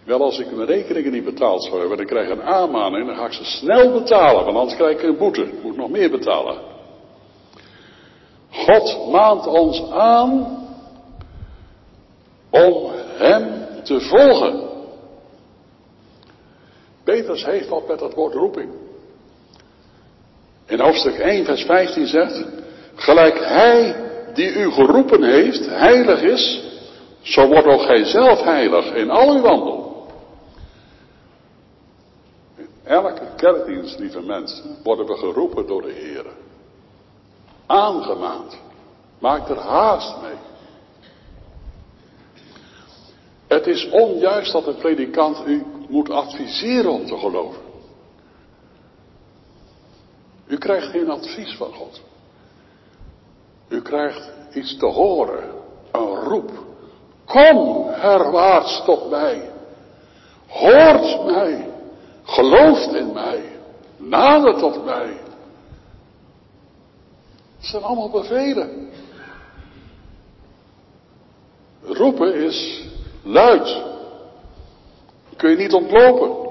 Wel, 0.05 0.23
als 0.23 0.39
ik 0.39 0.51
mijn 0.51 0.69
rekeningen 0.69 1.13
niet 1.13 1.25
betaald 1.25 1.65
zou 1.65 1.79
hebben, 1.79 1.97
dan 1.97 2.07
krijg 2.07 2.29
ik 2.29 2.39
een 2.39 2.43
aanmaning, 2.43 3.07
dan 3.07 3.17
ga 3.17 3.27
ik 3.27 3.33
ze 3.33 3.45
snel 3.45 3.93
betalen, 3.93 4.45
want 4.45 4.57
anders 4.57 4.77
krijg 4.77 4.99
ik 4.99 5.03
een 5.03 5.17
boete. 5.17 5.43
Ik 5.43 5.63
moet 5.63 5.77
nog 5.77 5.91
meer 5.91 6.11
betalen. 6.11 6.59
God 8.51 9.11
maant 9.11 9.47
ons 9.47 9.91
aan 9.91 10.60
om 12.51 12.91
hem 13.17 13.67
te 13.83 14.01
volgen. 14.01 14.69
Petrus 17.05 17.45
heeft 17.45 17.69
wat 17.69 17.89
met 17.89 17.99
dat 17.99 18.15
woord 18.15 18.35
roeping. 18.35 18.73
In 20.67 20.81
hoofdstuk 20.81 21.19
1, 21.19 21.45
vers 21.45 21.63
15 21.63 22.07
zegt, 22.07 22.45
gelijk 22.95 23.45
hij 23.45 23.97
die 24.35 24.53
u 24.53 24.71
geroepen 24.71 25.23
heeft, 25.23 25.67
heilig 25.67 26.23
is, 26.23 26.63
zo 27.21 27.47
wordt 27.49 27.67
ook 27.67 27.83
gij 27.83 28.05
zelf 28.05 28.43
heilig 28.43 28.95
in 28.95 29.11
al 29.11 29.35
uw 29.35 29.41
wandel. 29.41 30.07
In 32.57 32.69
elke 32.85 33.27
kerkdienst, 33.37 33.99
lieve 33.99 34.21
mensen, 34.21 34.77
worden 34.83 35.07
we 35.07 35.17
geroepen 35.17 35.67
door 35.67 35.83
de 35.83 35.93
Heer. 35.93 36.27
Aangemaand. 37.67 38.59
Maak 39.19 39.49
er 39.49 39.59
haast 39.59 40.15
mee. 40.23 40.50
Het 43.61 43.69
is 43.69 43.91
onjuist 43.91 44.53
dat 44.53 44.67
een 44.67 44.77
predikant 44.77 45.47
u 45.47 45.65
moet 45.89 46.11
adviseren 46.11 46.91
om 46.91 47.07
te 47.07 47.17
geloven. 47.17 47.63
U 50.47 50.59
krijgt 50.59 50.87
geen 50.87 51.11
advies 51.11 51.57
van 51.57 51.73
God. 51.73 52.01
U 53.69 53.83
krijgt 53.83 54.31
iets 54.55 54.77
te 54.77 54.87
horen, 54.87 55.51
een 55.93 56.15
roep. 56.15 56.51
Kom 57.25 57.89
herwaarts 57.89 58.83
tot 58.85 59.11
mij. 59.11 59.51
Hoort 60.47 61.25
mij. 61.25 61.71
Gelooft 62.23 62.95
in 62.95 63.13
mij. 63.13 63.43
Nader 63.97 64.59
tot 64.59 64.85
mij. 64.85 65.21
Het 67.57 67.69
zijn 67.69 67.83
allemaal 67.83 68.11
bevelen. 68.11 68.91
Roepen 71.83 72.35
is 72.35 72.89
luid. 73.23 73.83
Kun 75.37 75.51
je 75.51 75.57
niet 75.57 75.73
ontlopen. 75.73 76.49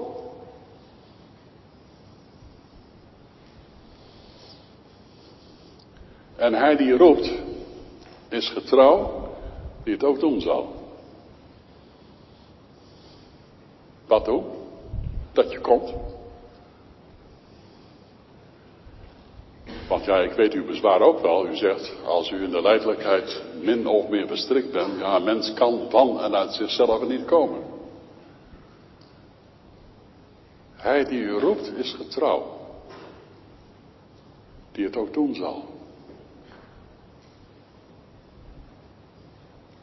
En 6.35 6.53
hij 6.53 6.75
die 6.75 6.97
roept, 6.97 7.31
is 8.29 8.49
getrouw, 8.49 9.29
die 9.83 9.93
het 9.93 10.03
ook 10.03 10.19
doen 10.19 10.41
zal. 10.41 10.73
Wat 14.07 14.25
doen? 14.25 14.45
Dat 15.31 15.51
je 15.51 15.59
komt. 15.59 15.93
Want 19.89 20.05
ja, 20.05 20.17
ik 20.17 20.31
weet 20.31 20.53
uw 20.53 20.65
bezwaar 20.65 21.01
ook 21.01 21.19
wel. 21.19 21.47
U 21.47 21.55
zegt, 21.55 21.95
als 22.05 22.31
u 22.31 22.43
in 22.43 22.49
de 22.49 22.61
leidelijkheid 22.61 23.43
min 23.61 23.87
of 23.87 24.09
meer 24.09 24.27
bestrikt 24.27 24.71
bent, 24.71 24.99
ja, 24.99 25.15
een 25.15 25.23
mens 25.23 25.53
kan 25.53 25.85
van 25.89 26.21
en 26.21 26.35
uit 26.35 26.53
zichzelf 26.53 27.07
niet 27.07 27.25
komen. 27.25 27.63
Hij 30.75 31.03
die 31.03 31.19
u 31.19 31.31
roept 31.31 31.77
is 31.77 31.93
getrouw. 31.93 32.57
Die 34.71 34.85
het 34.85 34.97
ook 34.97 35.13
doen 35.13 35.35
zal. 35.35 35.65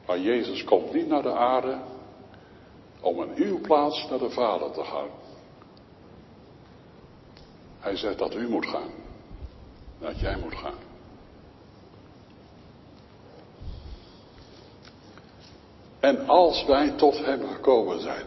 Maar 0.07 0.19
Jezus 0.19 0.65
komt 0.65 0.93
niet 0.93 1.09
naar 1.09 1.23
de 1.23 1.35
aarde 1.35 1.79
om 3.01 3.23
in 3.23 3.45
uw 3.45 3.61
plaats 3.61 4.07
naar 4.11 4.19
de 4.19 4.31
Vader 4.31 4.71
te 4.71 4.85
gaan. 4.85 5.09
Hij 7.79 7.97
zegt 7.97 8.19
dat 8.19 8.35
u 8.35 8.49
moet 8.49 8.67
gaan. 8.67 9.06
Dat 10.01 10.21
jij 10.21 10.37
moet 10.37 10.55
gaan. 10.55 10.85
En 16.01 16.27
als 16.27 16.65
wij 16.65 16.91
tot 16.91 17.25
hem 17.25 17.49
gekomen 17.49 18.01
zijn, 18.01 18.25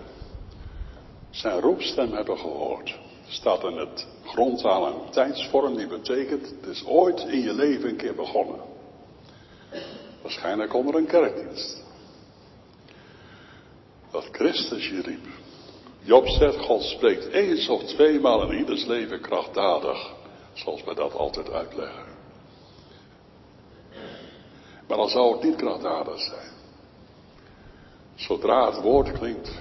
zijn 1.29 1.59
roepstem 1.59 2.13
hebben 2.13 2.37
gehoord, 2.37 2.99
staat 3.27 3.63
in 3.63 3.77
het 3.77 4.07
grondtaal 4.25 4.87
een 4.87 5.11
tijdsvorm 5.11 5.77
die 5.77 5.87
betekent, 5.87 6.53
het 6.61 6.65
is 6.65 6.85
ooit 6.85 7.19
in 7.19 7.41
je 7.41 7.53
leven 7.53 7.89
een 7.89 7.95
keer 7.95 8.15
begonnen. 8.15 8.59
Waarschijnlijk 10.21 10.73
onder 10.73 10.95
een 10.95 11.05
kerkdienst. 11.05 11.83
Dat 14.11 14.27
Christus 14.31 14.89
je 14.89 15.01
riep. 15.01 15.25
Job 16.01 16.27
zegt, 16.27 16.57
God 16.57 16.83
spreekt 16.83 17.27
eens 17.27 17.69
of 17.69 17.83
tweemaal 17.83 18.51
in 18.51 18.57
ieders 18.57 18.85
leven 18.85 19.21
krachtdadig. 19.21 20.17
Zoals 20.53 20.83
wij 20.83 20.93
dat 20.93 21.13
altijd 21.13 21.51
uitleggen. 21.51 22.05
Maar 24.87 24.97
dan 24.97 25.09
zou 25.09 25.31
het 25.31 25.43
niet 25.43 25.55
krachtdadig 25.55 26.19
zijn. 26.19 26.51
Zodra 28.15 28.65
het 28.65 28.81
woord 28.81 29.11
klinkt, 29.11 29.51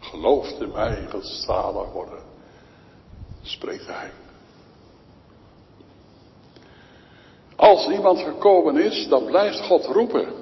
gelooft 0.00 0.60
in 0.60 0.72
mij, 0.72 1.08
zalig 1.22 1.92
worden, 1.92 2.22
spreekt 3.42 3.86
hij. 3.86 4.10
Als 7.56 7.88
iemand 7.88 8.18
gekomen 8.18 8.76
is, 8.76 9.08
dan 9.08 9.24
blijft 9.24 9.60
God 9.60 9.86
roepen. 9.86 10.32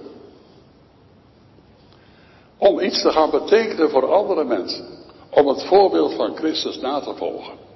Om 2.58 2.80
iets 2.80 3.02
te 3.02 3.10
gaan 3.10 3.30
betekenen 3.30 3.90
voor 3.90 4.12
andere 4.12 4.44
mensen. 4.44 4.86
Om 5.30 5.48
het 5.48 5.64
voorbeeld 5.64 6.14
van 6.14 6.36
Christus 6.36 6.80
na 6.80 7.00
te 7.00 7.14
volgen. 7.14 7.69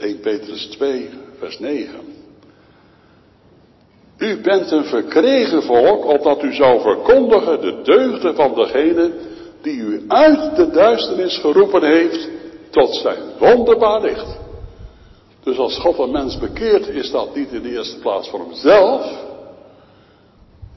1 0.00 0.20
Petrus 0.20 0.66
2, 0.66 1.10
vers 1.38 1.58
9. 1.58 2.18
U 4.18 4.40
bent 4.40 4.70
een 4.70 4.84
verkregen 4.84 5.62
volk, 5.62 6.04
opdat 6.04 6.42
u 6.42 6.54
zou 6.54 6.80
verkondigen 6.80 7.60
de 7.60 7.80
deugden 7.82 8.34
van 8.34 8.54
degene 8.54 9.12
die 9.62 9.76
u 9.76 10.04
uit 10.08 10.56
de 10.56 10.70
duisternis 10.70 11.38
geroepen 11.38 11.82
heeft 11.82 12.28
tot 12.70 12.94
zijn 12.94 13.22
wonderbaar 13.38 14.00
licht. 14.00 14.38
Dus 15.42 15.58
als 15.58 15.78
God 15.78 15.98
een 15.98 16.10
mens 16.10 16.38
bekeert, 16.38 16.86
is 16.86 17.10
dat 17.10 17.34
niet 17.34 17.52
in 17.52 17.62
de 17.62 17.70
eerste 17.70 17.98
plaats 17.98 18.28
voor 18.28 18.40
hemzelf, 18.40 19.12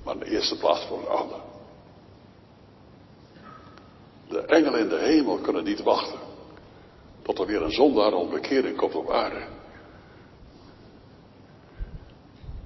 maar 0.03 0.13
in 0.13 0.19
de 0.19 0.30
eerste 0.30 0.57
plaats 0.57 0.86
voor 0.86 0.97
een 0.97 1.17
ander. 1.17 1.38
De 4.30 4.41
engelen 4.41 4.80
in 4.80 4.89
de 4.89 4.99
hemel 4.99 5.38
kunnen 5.38 5.63
niet 5.63 5.84
wachten 5.84 6.22
tot 7.24 7.39
er 7.39 7.45
weer 7.45 7.61
een 7.61 7.71
zondaar 7.71 8.13
om 8.13 8.30
bekering 8.30 8.78
komt 8.78 8.95
op 8.95 9.11
aarde. 9.11 9.47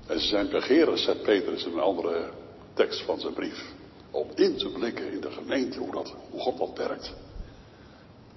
En 0.08 0.20
ze 0.20 0.28
zijn 0.28 0.50
begeerig, 0.50 1.00
zegt 1.00 1.22
Petrus 1.22 1.66
in 1.66 1.74
een 1.74 1.80
andere 1.80 2.30
tekst 2.74 3.02
van 3.02 3.20
zijn 3.20 3.34
brief. 3.34 3.74
Om 4.12 4.28
in 4.36 4.58
te 4.58 4.70
blikken 4.70 5.12
in 5.12 5.22
de 5.22 5.32
gemeente 5.32 5.80
hoe, 5.80 5.92
dat, 5.92 6.16
hoe 6.30 6.40
God 6.40 6.58
dat 6.58 6.88
werkt. 6.88 7.14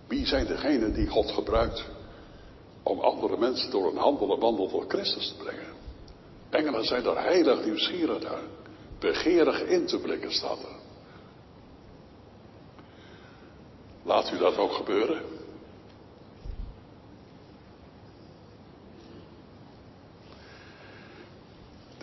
Wie 0.08 0.26
zijn 0.26 0.46
degenen 0.46 0.94
die 0.94 1.08
God 1.08 1.30
gebruikt 1.30 1.84
om 2.82 3.00
andere 3.00 3.36
mensen 3.36 3.70
door 3.70 3.90
een 3.90 3.96
handel 3.96 4.34
en 4.34 4.40
wandel 4.40 4.68
tot 4.68 4.84
Christus 4.88 5.28
te 5.28 5.44
brengen? 5.44 5.78
Engelen 6.50 6.84
zijn 6.84 7.02
daar 7.02 7.22
heilig 7.22 7.64
nieuwsgierig 7.64 8.22
naar. 8.22 8.42
Begeerig 8.98 9.62
in 9.62 9.86
te 9.86 9.98
blikken 9.98 10.32
staat 10.32 10.62
er. 10.62 10.78
Laat 14.02 14.32
u 14.32 14.38
dat 14.38 14.56
ook 14.56 14.72
gebeuren. 14.72 15.22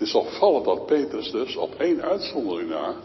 Is 0.07 0.13
opvallend 0.13 0.65
dat 0.65 0.85
Petrus 0.85 1.31
dus 1.31 1.55
op 1.55 1.75
één 1.75 2.01
uitzondering 2.01 2.69
na 2.69 2.95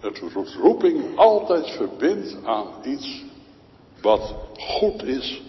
het 0.00 0.22
roeping 0.60 1.16
altijd 1.16 1.70
verbindt 1.70 2.36
aan 2.44 2.66
iets 2.84 3.22
wat 4.00 4.34
goed 4.56 5.02
is 5.02 5.42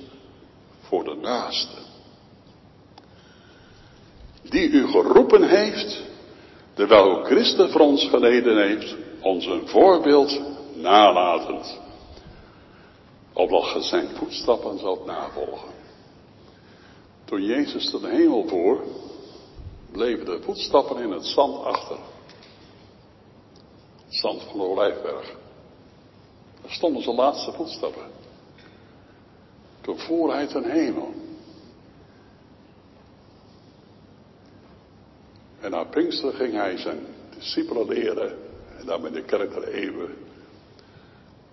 voor 0.82 1.04
de 1.04 1.16
naaste. 1.16 1.78
Die 4.42 4.70
u 4.70 4.88
geroepen 4.88 5.50
heeft, 5.50 6.04
terwijl 6.74 7.20
u 7.20 7.24
Christus 7.24 7.72
voor 7.72 7.82
ons 7.82 8.08
geleden 8.08 8.68
heeft, 8.68 8.96
ons 9.22 9.46
een 9.46 9.68
voorbeeld 9.68 10.42
nalatend. 10.76 11.80
Opdat 13.34 13.64
ge 13.64 13.82
zijn 13.82 14.08
voetstappen 14.14 14.80
zult 14.80 15.06
navolgen. 15.06 15.72
Toen 17.26 17.44
Jezus 17.44 17.92
de 17.92 18.08
hemel 18.08 18.48
voor, 18.48 18.84
bleven 19.94 20.26
de 20.26 20.42
voetstappen 20.42 20.98
in 20.98 21.12
het 21.12 21.26
zand 21.26 21.64
achter. 21.64 21.98
Het 24.06 24.16
zand 24.16 24.44
van 24.44 24.58
de 24.58 24.64
Olijfberg. 24.66 25.36
Daar 26.62 26.72
stonden 26.72 27.04
zijn 27.04 27.16
laatste 27.16 27.52
voetstappen. 27.52 28.06
Toen 29.82 30.00
voer 30.00 30.34
hij 30.34 30.48
ten 30.48 30.72
hemel. 30.72 31.14
En 35.60 35.72
na 35.72 35.84
Pinkster 35.84 36.34
ging 36.34 36.54
hij 36.54 36.78
zijn 36.78 37.06
discipelen 37.38 37.88
leren, 37.88 38.38
en 38.78 39.06
in 39.06 39.14
de 39.14 39.24
kerk 39.24 39.54
der 39.54 39.68
eeuwen, 39.68 40.16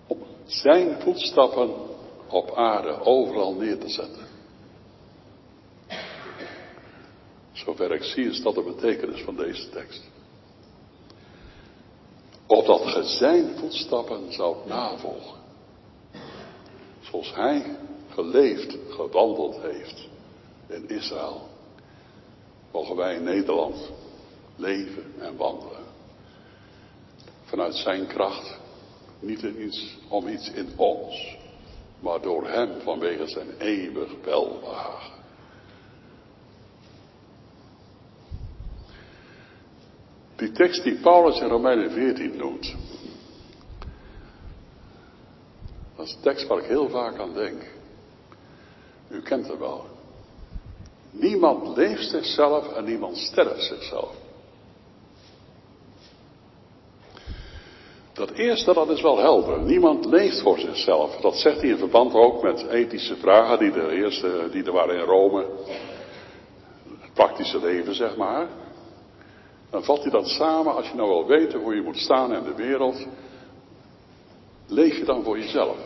om 0.07 0.23
zijn 0.45 1.01
voetstappen 1.01 1.73
op 2.27 2.51
aarde 2.55 2.99
overal 2.99 3.53
neer 3.53 3.77
te 3.77 3.89
zetten. 3.89 4.30
Zover 7.51 7.91
ik 7.91 8.03
zie 8.03 8.25
is 8.25 8.41
dat 8.41 8.55
de 8.55 8.63
betekenis 8.63 9.21
van 9.21 9.35
deze 9.35 9.69
tekst. 9.69 10.01
Opdat 12.45 12.81
ge 12.85 13.03
zijn 13.03 13.57
voetstappen 13.57 14.33
zou 14.33 14.55
navolgen. 14.67 15.39
Zoals 17.01 17.35
hij 17.35 17.77
geleefd, 18.09 18.77
gewandeld 18.89 19.61
heeft 19.61 20.07
in 20.67 20.89
Israël. 20.89 21.47
Mogen 22.71 22.95
wij 22.95 23.15
in 23.15 23.23
Nederland 23.23 23.91
leven 24.55 25.13
en 25.19 25.37
wandelen. 25.37 25.83
Vanuit 27.43 27.75
zijn 27.75 28.07
kracht. 28.07 28.59
Niet 29.19 29.43
in 29.43 29.61
iets, 29.61 29.97
om 30.09 30.27
iets 30.27 30.51
in 30.51 30.69
ons. 30.75 31.37
Maar 31.99 32.21
door 32.21 32.47
hem 32.47 32.81
vanwege 32.81 33.27
zijn 33.27 33.57
eeuwig 33.57 34.11
welbehagen. 34.23 35.20
Die 40.41 40.51
tekst 40.51 40.83
die 40.83 40.95
Paulus 40.95 41.39
in 41.39 41.49
Romeinen 41.49 41.91
14 41.91 42.37
noemt, 42.37 42.75
Dat 45.95 46.05
is 46.05 46.13
een 46.13 46.21
tekst 46.21 46.47
waar 46.47 46.57
ik 46.57 46.65
heel 46.65 46.89
vaak 46.89 47.19
aan 47.19 47.33
denk. 47.33 47.61
U 49.09 49.21
kent 49.21 49.47
het 49.47 49.59
wel. 49.59 49.85
Niemand 51.11 51.77
leeft 51.77 52.09
zichzelf 52.09 52.73
en 52.73 52.83
niemand 52.83 53.17
sterft 53.17 53.63
zichzelf. 53.63 54.15
Dat 58.13 58.31
eerste, 58.31 58.73
dat 58.73 58.89
is 58.89 59.01
wel 59.01 59.17
helder. 59.17 59.61
Niemand 59.61 60.05
leeft 60.05 60.41
voor 60.41 60.59
zichzelf. 60.59 61.15
Dat 61.15 61.35
zegt 61.35 61.61
hij 61.61 61.69
in 61.69 61.77
verband 61.77 62.13
ook 62.13 62.41
met 62.41 62.67
ethische 62.67 63.15
vragen 63.15 63.59
die 63.59 63.71
er, 63.71 63.89
eerste, 63.89 64.47
die 64.51 64.63
er 64.63 64.71
waren 64.71 64.95
in 64.95 65.05
Rome. 65.05 65.45
Het 66.99 67.13
praktische 67.13 67.59
leven, 67.59 67.95
zeg 67.95 68.15
maar. 68.15 68.60
Dan 69.71 69.83
vat 69.83 70.01
hij 70.01 70.11
dat 70.11 70.27
samen, 70.27 70.75
als 70.75 70.87
je 70.87 70.95
nou 70.95 71.09
wil 71.09 71.27
weten 71.27 71.59
hoe 71.59 71.75
je 71.75 71.81
moet 71.81 71.97
staan 71.97 72.33
in 72.33 72.43
de 72.43 72.55
wereld, 72.55 73.07
leef 74.67 74.97
je 74.97 75.05
dan 75.05 75.23
voor 75.23 75.39
jezelf. 75.39 75.77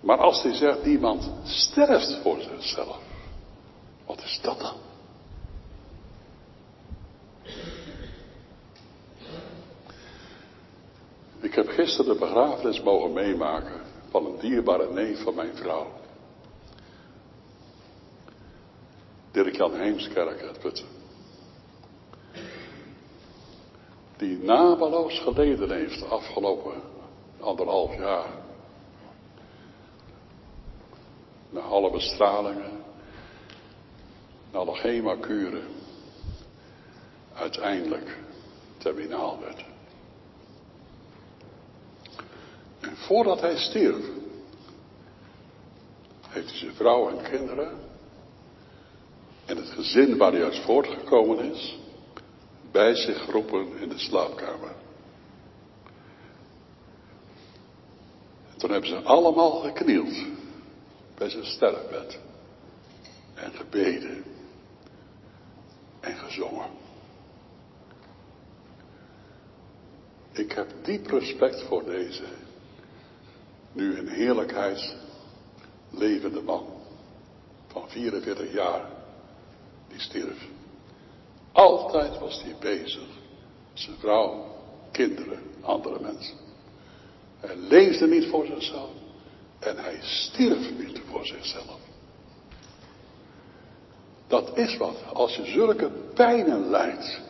Maar 0.00 0.18
als 0.18 0.42
hij 0.42 0.54
zegt, 0.54 0.84
niemand 0.84 1.30
sterft 1.44 2.20
voor 2.22 2.40
zichzelf, 2.40 2.98
wat 4.06 4.22
is 4.22 4.38
dat 4.42 4.60
dan? 4.60 4.76
Ik 11.40 11.54
heb 11.54 11.68
gisteren 11.68 12.12
de 12.12 12.18
begrafenis 12.18 12.82
mogen 12.82 13.12
meemaken 13.12 13.80
van 14.10 14.26
een 14.26 14.38
dierbare 14.38 14.92
neef 14.92 15.22
van 15.22 15.34
mijn 15.34 15.56
vrouw. 15.56 15.86
Dirk-Jan 19.30 19.74
Heemskerk 19.74 20.42
uit 20.42 20.58
Putten. 20.58 20.99
Die 24.20 24.38
nabeloos 24.38 25.18
geleden 25.18 25.70
heeft 25.70 26.08
afgelopen 26.10 26.82
anderhalf 27.40 27.96
jaar. 27.96 28.26
Na 31.50 31.60
alle 31.60 31.90
bestralingen, 31.90 32.84
na 34.52 34.58
alle 34.58 34.74
chemakuren, 34.74 35.64
uiteindelijk 37.34 38.18
terminaal 38.78 39.38
werd. 39.40 39.64
En 42.80 42.96
voordat 42.96 43.40
hij 43.40 43.56
stierf, 43.56 44.04
heeft 46.28 46.48
hij 46.48 46.58
zijn 46.58 46.74
vrouw 46.74 47.08
en 47.08 47.30
kinderen 47.30 47.78
en 49.46 49.56
het 49.56 49.68
gezin 49.68 50.16
waar 50.16 50.32
hij 50.32 50.44
uit 50.44 50.58
voortgekomen 50.58 51.52
is, 51.52 51.79
bij 52.70 52.94
zich 52.94 53.24
geroepen 53.24 53.78
in 53.78 53.88
de 53.88 53.98
slaapkamer. 53.98 54.74
En 58.52 58.58
toen 58.58 58.70
hebben 58.70 58.90
ze 58.90 59.02
allemaal 59.02 59.50
geknield 59.50 60.24
bij 61.14 61.30
zijn 61.30 61.44
sterfbed 61.44 62.18
en 63.34 63.52
gebeden 63.52 64.24
en 66.00 66.16
gezongen. 66.16 66.70
Ik 70.32 70.52
heb 70.52 70.68
diep 70.82 71.06
respect 71.06 71.62
voor 71.62 71.84
deze 71.84 72.24
nu 73.72 73.96
in 73.96 74.06
heerlijkheid 74.06 74.96
levende 75.90 76.40
man 76.40 76.66
van 77.66 77.88
44 77.88 78.52
jaar 78.52 78.90
die 79.88 80.00
stierf. 80.00 80.48
Altijd 81.52 82.18
was 82.18 82.42
hij 82.42 82.56
bezig. 82.60 83.08
Zijn 83.72 83.96
vrouw, 83.98 84.44
kinderen, 84.92 85.42
andere 85.60 86.00
mensen. 86.00 86.36
Hij 87.40 87.56
leefde 87.56 88.06
niet 88.06 88.26
voor 88.26 88.46
zichzelf. 88.46 88.90
En 89.58 89.76
hij 89.76 89.98
stierf 90.00 90.70
niet 90.78 91.00
voor 91.10 91.26
zichzelf. 91.26 91.78
Dat 94.26 94.56
is 94.56 94.76
wat. 94.76 94.96
Als 95.12 95.36
je 95.36 95.44
zulke 95.44 95.90
pijnen 96.14 96.70
lijdt. 96.70 97.20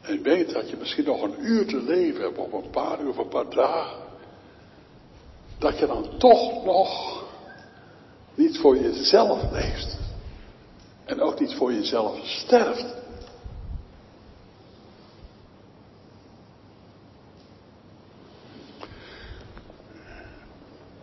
En 0.00 0.22
weet 0.22 0.52
dat 0.52 0.70
je 0.70 0.76
misschien 0.76 1.04
nog 1.04 1.22
een 1.22 1.44
uur 1.44 1.66
te 1.66 1.82
leven 1.82 2.22
hebt, 2.22 2.38
of 2.38 2.52
een 2.52 2.70
paar 2.70 3.00
uur 3.00 3.08
of 3.08 3.16
een 3.16 3.28
paar 3.28 3.50
dagen 3.50 4.04
dat 5.58 5.78
je 5.78 5.86
dan 5.86 6.18
toch 6.18 6.64
nog 6.64 7.22
niet 8.34 8.58
voor 8.58 8.76
jezelf 8.76 9.50
leeft. 9.52 9.98
En 11.04 11.20
ook 11.20 11.40
niet 11.40 11.54
voor 11.54 11.72
jezelf 11.72 12.26
sterft. 12.26 12.94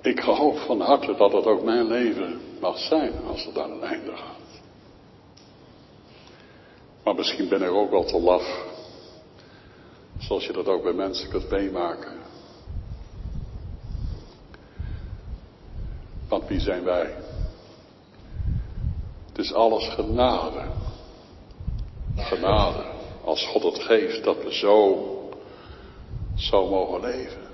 Ik 0.02 0.20
hoop 0.42 0.58
van 0.58 0.82
harte 0.82 1.16
dat 1.16 1.32
het 1.32 1.46
ook 1.46 1.64
mijn 1.64 1.88
leven 1.88 2.42
mag 2.60 2.78
zijn 2.78 3.14
als 3.28 3.46
het 3.46 3.58
aan 3.58 3.72
een 3.72 3.84
einde 3.84 4.12
gaat. 4.16 4.62
Maar 7.04 7.16
misschien 7.16 7.50
ben 7.50 7.62
ik 7.62 7.72
ook 7.72 7.90
wel 7.90 8.04
te 8.04 8.20
laf. 8.20 8.66
Zoals 10.20 10.46
je 10.46 10.54
dat 10.54 10.68
ook 10.68 10.84
bij 10.84 10.94
mensen 10.94 11.30
kunt 11.30 11.50
meemaken. 11.50 12.20
Want 16.28 16.48
wie 16.48 16.60
zijn 16.60 16.84
wij? 16.84 17.16
Het 19.28 19.38
is 19.38 19.54
alles 19.54 19.90
genade. 19.90 20.64
Genade. 22.16 22.84
Als 23.24 23.48
God 23.48 23.64
het 23.64 23.80
geeft 23.80 24.24
dat 24.24 24.44
we 24.44 24.54
zo, 24.54 25.06
zo 26.36 26.70
mogen 26.70 27.02
leven. 27.02 27.50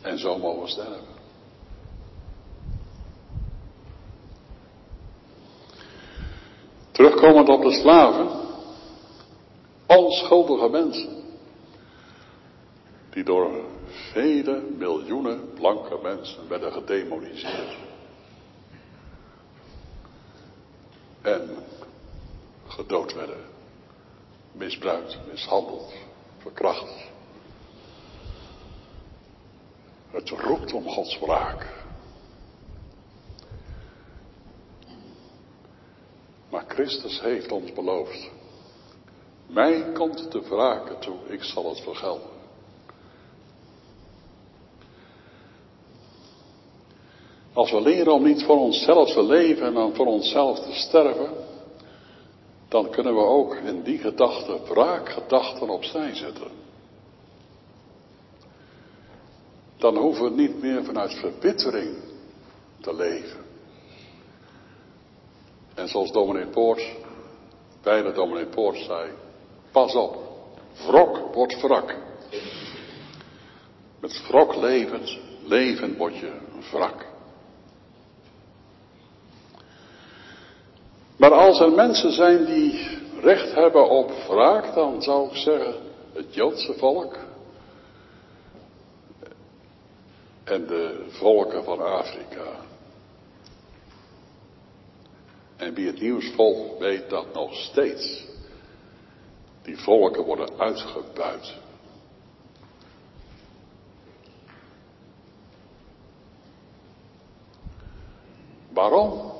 En 0.00 0.18
zo 0.18 0.38
mogen 0.38 0.68
sterven. 0.68 1.13
Terugkomend 7.24 7.64
op 7.64 7.70
de 7.70 7.80
slaven. 7.80 8.28
Onschuldige 9.86 10.68
mensen. 10.68 11.22
Die 13.10 13.24
door 13.24 13.50
vele 14.12 14.62
miljoenen 14.76 15.52
blanke 15.54 15.98
mensen 16.02 16.48
werden 16.48 16.72
gedemoniseerd. 16.72 17.76
En 21.22 21.50
gedood 22.66 23.14
werden. 23.14 23.44
Misbruikt, 24.52 25.18
mishandeld, 25.30 25.92
verkracht. 26.38 27.10
Het 30.10 30.28
roept 30.28 30.72
om 30.72 30.88
Gods 30.88 31.18
wraak. 31.18 31.83
Maar 36.54 36.64
Christus 36.68 37.20
heeft 37.20 37.52
ons 37.52 37.72
beloofd. 37.72 38.30
Mij 39.46 39.92
komt 39.92 40.32
de 40.32 40.40
wraken 40.40 40.98
toe, 40.98 41.16
ik 41.28 41.42
zal 41.42 41.68
het 41.68 41.80
vergelden. 41.80 42.30
Als 47.52 47.70
we 47.70 47.80
leren 47.80 48.12
om 48.12 48.22
niet 48.22 48.42
voor 48.42 48.56
onszelf 48.56 49.12
te 49.12 49.22
leven 49.22 49.66
en 49.66 49.74
dan 49.74 49.94
voor 49.94 50.06
onszelf 50.06 50.58
te 50.60 50.72
sterven, 50.72 51.30
dan 52.68 52.90
kunnen 52.90 53.14
we 53.14 53.24
ook 53.24 53.54
in 53.54 53.82
die 53.82 53.98
gedachten 53.98 54.64
wraakgedachten 54.64 55.68
opzij 55.68 56.14
zetten. 56.14 56.50
Dan 59.76 59.96
hoeven 59.96 60.24
we 60.24 60.30
niet 60.30 60.60
meer 60.60 60.84
vanuit 60.84 61.14
verbittering 61.14 61.96
te 62.80 62.94
leven. 62.94 63.43
En 65.74 65.88
zoals 65.88 66.12
dominee 66.12 66.46
Poort, 66.46 66.82
bijna 67.82 68.10
dominee 68.10 68.46
Poort 68.46 68.76
zei, 68.76 69.10
pas 69.72 69.94
op, 69.94 70.16
wrok 70.86 71.34
wordt 71.34 71.60
wrak. 71.60 71.94
Met 74.00 74.26
wrok 74.28 74.54
levend, 74.54 75.18
leven 75.44 75.96
word 75.96 76.16
je 76.16 76.32
wrak. 76.70 77.06
Maar 81.16 81.32
als 81.32 81.60
er 81.60 81.72
mensen 81.72 82.12
zijn 82.12 82.44
die 82.44 82.98
recht 83.20 83.54
hebben 83.54 83.88
op 83.88 84.10
wraak, 84.28 84.74
dan 84.74 85.02
zou 85.02 85.28
ik 85.28 85.36
zeggen 85.36 85.74
het 86.12 86.34
Joodse 86.34 86.74
volk 86.74 87.16
en 90.44 90.66
de 90.66 91.04
volken 91.08 91.64
van 91.64 91.80
Afrika. 91.80 92.46
En 95.64 95.74
wie 95.74 95.86
het 95.86 96.00
nieuws 96.00 96.30
volgt 96.30 96.78
weet 96.78 97.10
dat 97.10 97.34
nog 97.34 97.54
steeds 97.54 98.24
die 99.62 99.78
volken 99.78 100.24
worden 100.24 100.58
uitgebuit. 100.58 101.54
Waarom? 108.68 109.32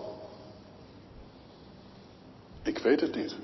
Ik 2.62 2.79
weet 2.79 3.01
het 3.01 3.14
niet. 3.14 3.37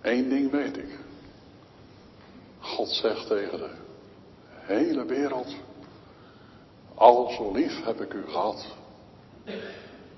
Eén 0.00 0.28
ding 0.28 0.50
weet 0.50 0.76
ik. 0.76 0.98
God 2.58 2.88
zegt 2.88 3.26
tegen 3.26 3.58
de 3.58 3.70
hele 4.50 5.04
wereld. 5.04 5.54
Al 6.94 7.30
zo 7.30 7.52
lief 7.52 7.84
heb 7.84 8.00
ik 8.00 8.12
u 8.12 8.24
gehad, 8.26 8.66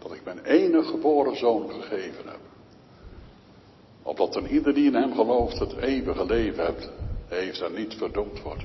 dat 0.04 0.12
ik 0.12 0.24
mijn 0.24 0.44
enige 0.44 0.90
geboren 0.90 1.36
zoon 1.36 1.70
gegeven 1.70 2.28
heb. 2.28 2.40
Opdat 4.02 4.36
een 4.36 4.46
ieder 4.46 4.74
die 4.74 4.86
in 4.86 4.94
hem 4.94 5.14
gelooft 5.14 5.58
het 5.58 5.72
eeuwige 5.72 6.26
leven 6.26 6.64
hebt, 6.64 6.90
heeft 7.28 7.60
en 7.60 7.74
niet 7.74 7.94
verdoemd 7.94 8.42
wordt. 8.42 8.64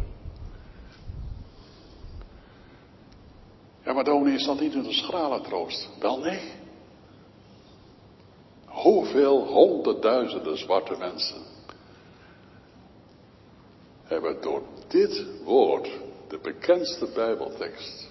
Ja, 3.83 3.93
maar 3.93 4.03
dominee, 4.03 4.35
is 4.35 4.45
dat 4.45 4.59
niet 4.59 4.73
een 4.73 4.93
schrale 4.93 5.41
troost? 5.41 5.89
Wel 5.99 6.19
nee. 6.19 6.51
Hoeveel 8.65 9.47
honderdduizenden 9.47 10.57
zwarte 10.57 10.95
mensen 10.97 11.41
hebben 14.03 14.41
door 14.41 14.61
dit 14.87 15.25
woord, 15.43 15.89
de 16.27 16.39
bekendste 16.41 17.07
Bijbeltekst, 17.15 18.08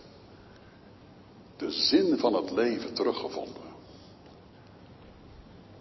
de 1.58 1.70
zin 1.70 2.18
van 2.18 2.34
het 2.34 2.50
leven 2.50 2.94
teruggevonden. 2.94 3.62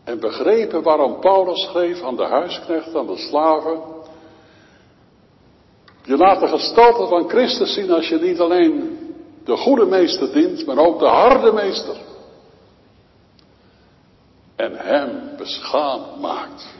En 0.03 0.19
begrepen 0.19 0.83
waarom 0.83 1.19
Paulus 1.19 1.61
schreef 1.61 2.01
aan 2.01 2.15
de 2.15 2.25
huisknecht, 2.25 2.95
aan 2.95 3.07
de 3.07 3.17
slaven. 3.17 3.81
Je 6.03 6.17
laat 6.17 6.39
de 6.39 6.47
gestalte 6.47 7.07
van 7.07 7.29
Christus 7.29 7.73
zien 7.73 7.91
als 7.91 8.07
je 8.07 8.19
niet 8.19 8.39
alleen 8.39 8.99
de 9.43 9.57
goede 9.57 9.85
meester 9.85 10.33
dient, 10.33 10.65
maar 10.65 10.77
ook 10.77 10.99
de 10.99 11.07
harde 11.07 11.51
meester. 11.51 11.97
En 14.55 14.75
hem 14.75 15.37
beschaamd 15.37 16.19
maakt. 16.19 16.73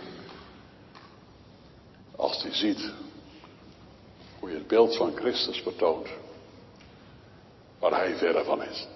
Als 2.16 2.42
hij 2.42 2.54
ziet 2.54 2.92
hoe 4.40 4.50
je 4.50 4.56
het 4.56 4.68
beeld 4.68 4.96
van 4.96 5.12
Christus 5.16 5.62
vertoont. 5.62 6.08
Waar 7.80 7.92
hij 7.92 8.16
verre 8.16 8.44
van 8.44 8.64
is. 8.64 8.88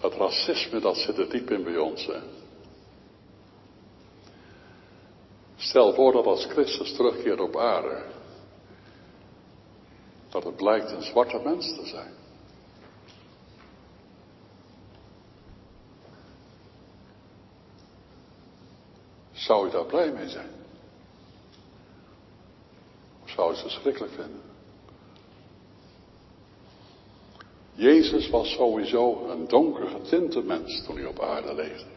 Dat 0.00 0.14
racisme, 0.14 0.80
dat 0.80 0.96
zit 0.96 1.18
er 1.18 1.30
diep 1.30 1.50
in 1.50 1.64
bij 1.64 1.76
ons. 1.76 2.06
Hè? 2.06 2.20
Stel 5.56 5.94
voor 5.94 6.12
dat 6.12 6.26
als 6.26 6.44
Christus 6.44 6.92
terugkeert 6.92 7.40
op 7.40 7.56
aarde, 7.56 8.04
dat 10.28 10.44
het 10.44 10.56
blijkt 10.56 10.90
een 10.90 11.02
zwarte 11.02 11.40
mens 11.44 11.74
te 11.74 11.86
zijn. 11.86 12.12
Zou 19.32 19.66
je 19.66 19.72
daar 19.72 19.86
blij 19.86 20.12
mee 20.12 20.28
zijn? 20.28 20.63
Zou 23.34 23.50
het 23.50 23.60
verschrikkelijk 23.60 24.12
vinden? 24.12 24.40
Jezus 27.72 28.30
was 28.30 28.52
sowieso 28.52 29.28
een 29.28 29.48
donker 29.48 29.86
getinte 29.88 30.42
mens 30.42 30.84
toen 30.84 30.96
hij 30.96 31.06
op 31.06 31.20
aarde 31.20 31.54
leefde. 31.54 31.92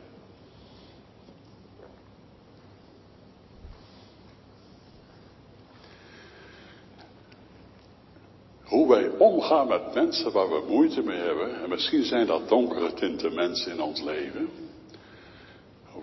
Hoe 8.63 8.88
wij 8.88 9.09
omgaan 9.17 9.67
met 9.67 9.93
mensen 9.93 10.31
waar 10.31 10.49
we 10.49 10.65
moeite 10.67 11.01
mee 11.01 11.19
hebben, 11.19 11.63
en 11.63 11.69
misschien 11.69 12.03
zijn 12.03 12.27
dat 12.27 12.49
donkere 12.49 12.93
tinte 12.93 13.29
mensen 13.29 13.71
in 13.71 13.81
ons 13.81 14.01
leven. 14.01 14.66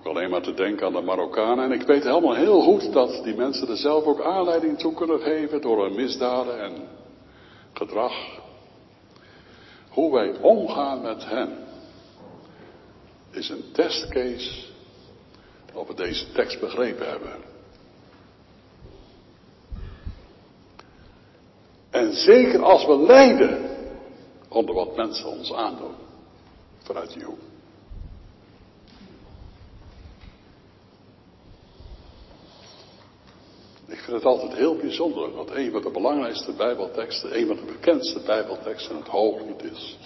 Ook 0.05 0.11
alleen 0.11 0.31
maar 0.31 0.43
te 0.43 0.55
denken 0.55 0.87
aan 0.87 0.93
de 0.93 1.01
Marokkanen. 1.01 1.65
En 1.65 1.81
ik 1.81 1.87
weet 1.87 2.03
helemaal 2.03 2.35
heel 2.35 2.63
goed 2.63 2.93
dat 2.93 3.25
die 3.25 3.35
mensen 3.35 3.69
er 3.69 3.77
zelf 3.77 4.05
ook 4.05 4.23
aanleiding 4.23 4.79
toe 4.79 4.95
kunnen 4.95 5.21
geven 5.21 5.61
door 5.61 5.85
hun 5.85 5.95
misdaden 5.95 6.61
en 6.61 6.73
gedrag. 7.73 8.13
Hoe 9.89 10.13
wij 10.13 10.35
omgaan 10.41 11.03
met 11.03 11.25
hen 11.25 11.59
is 13.31 13.49
een 13.49 13.65
testcase 13.73 14.65
of 15.73 15.89
we 15.89 15.95
deze 15.95 16.33
tekst 16.33 16.61
begrepen 16.61 17.09
hebben. 17.09 17.37
En 21.91 22.13
zeker 22.13 22.63
als 22.63 22.87
we 22.87 22.97
lijden 22.97 23.71
onder 24.49 24.75
wat 24.75 24.97
mensen 24.97 25.29
ons 25.29 25.53
aandoen 25.53 25.95
vanuit 26.83 27.13
jou. 27.13 27.33
Ik 27.33 27.54
vind 34.05 34.17
het 34.17 34.25
altijd 34.25 34.55
heel 34.55 34.77
bijzonder 34.77 35.33
dat 35.33 35.51
een 35.51 35.71
van 35.71 35.83
de 35.83 35.91
belangrijkste 35.91 36.53
Bijbelteksten, 36.53 37.39
een 37.39 37.47
van 37.47 37.57
de 37.57 37.65
bekendste 37.65 38.21
Bijbelteksten 38.21 38.97
het 38.97 39.07
Hooglied 39.07 39.63
is. 39.63 39.99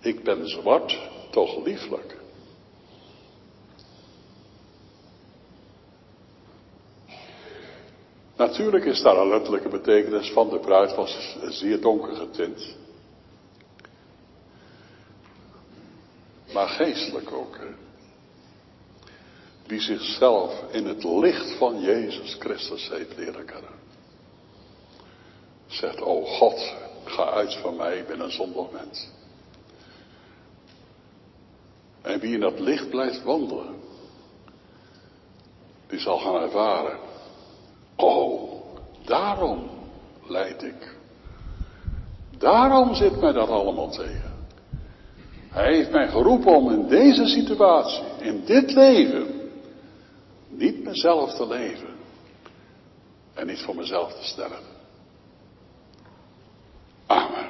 Ik 0.00 0.22
ben 0.22 0.48
zwart, 0.48 0.98
toch 1.30 1.64
lieflijk. 1.64 2.16
Natuurlijk 8.36 8.84
is 8.84 9.02
daar 9.02 9.16
een 9.16 9.28
letterlijke 9.28 9.68
betekenis 9.68 10.30
van. 10.30 10.50
De 10.50 10.58
bruid 10.58 10.94
was 10.94 11.36
zeer 11.48 11.80
donker 11.80 12.14
getint. 12.14 12.76
Maar 16.52 16.68
geestelijk 16.68 17.32
ook. 17.32 17.56
Hè? 17.56 17.83
Die 19.66 19.80
zichzelf 19.80 20.62
in 20.70 20.86
het 20.86 21.04
licht 21.04 21.56
van 21.58 21.80
Jezus 21.80 22.36
Christus 22.38 22.88
heeft 22.88 23.16
leren 23.16 23.44
kennen. 23.44 23.82
Zegt, 25.66 26.00
o 26.00 26.24
God, 26.24 26.74
ga 27.04 27.24
uit 27.30 27.54
van 27.54 27.76
mij, 27.76 27.98
ik 27.98 28.06
ben 28.06 28.20
een 28.20 28.30
zondig 28.30 28.70
mens. 28.70 29.08
En 32.02 32.20
wie 32.20 32.34
in 32.34 32.40
dat 32.40 32.60
licht 32.60 32.90
blijft 32.90 33.22
wandelen, 33.22 33.74
die 35.86 35.98
zal 35.98 36.18
gaan 36.18 36.42
ervaren 36.42 36.98
Oh, 37.96 38.50
daarom 39.04 39.70
leid 40.26 40.62
ik. 40.62 40.96
Daarom 42.38 42.94
zit 42.94 43.20
mij 43.20 43.32
dat 43.32 43.48
allemaal 43.48 43.90
tegen. 43.90 44.32
Hij 45.50 45.74
heeft 45.74 45.90
mij 45.90 46.08
geroepen 46.08 46.56
om 46.56 46.70
in 46.70 46.88
deze 46.88 47.26
situatie, 47.26 48.02
in 48.20 48.42
dit 48.44 48.72
leven, 48.72 49.43
niet 50.56 50.84
mezelf 50.84 51.34
te 51.34 51.46
leven 51.46 51.94
en 53.34 53.46
niet 53.46 53.60
voor 53.60 53.76
mezelf 53.76 54.12
te 54.12 54.24
sterven. 54.24 54.62
Amen. 57.06 57.43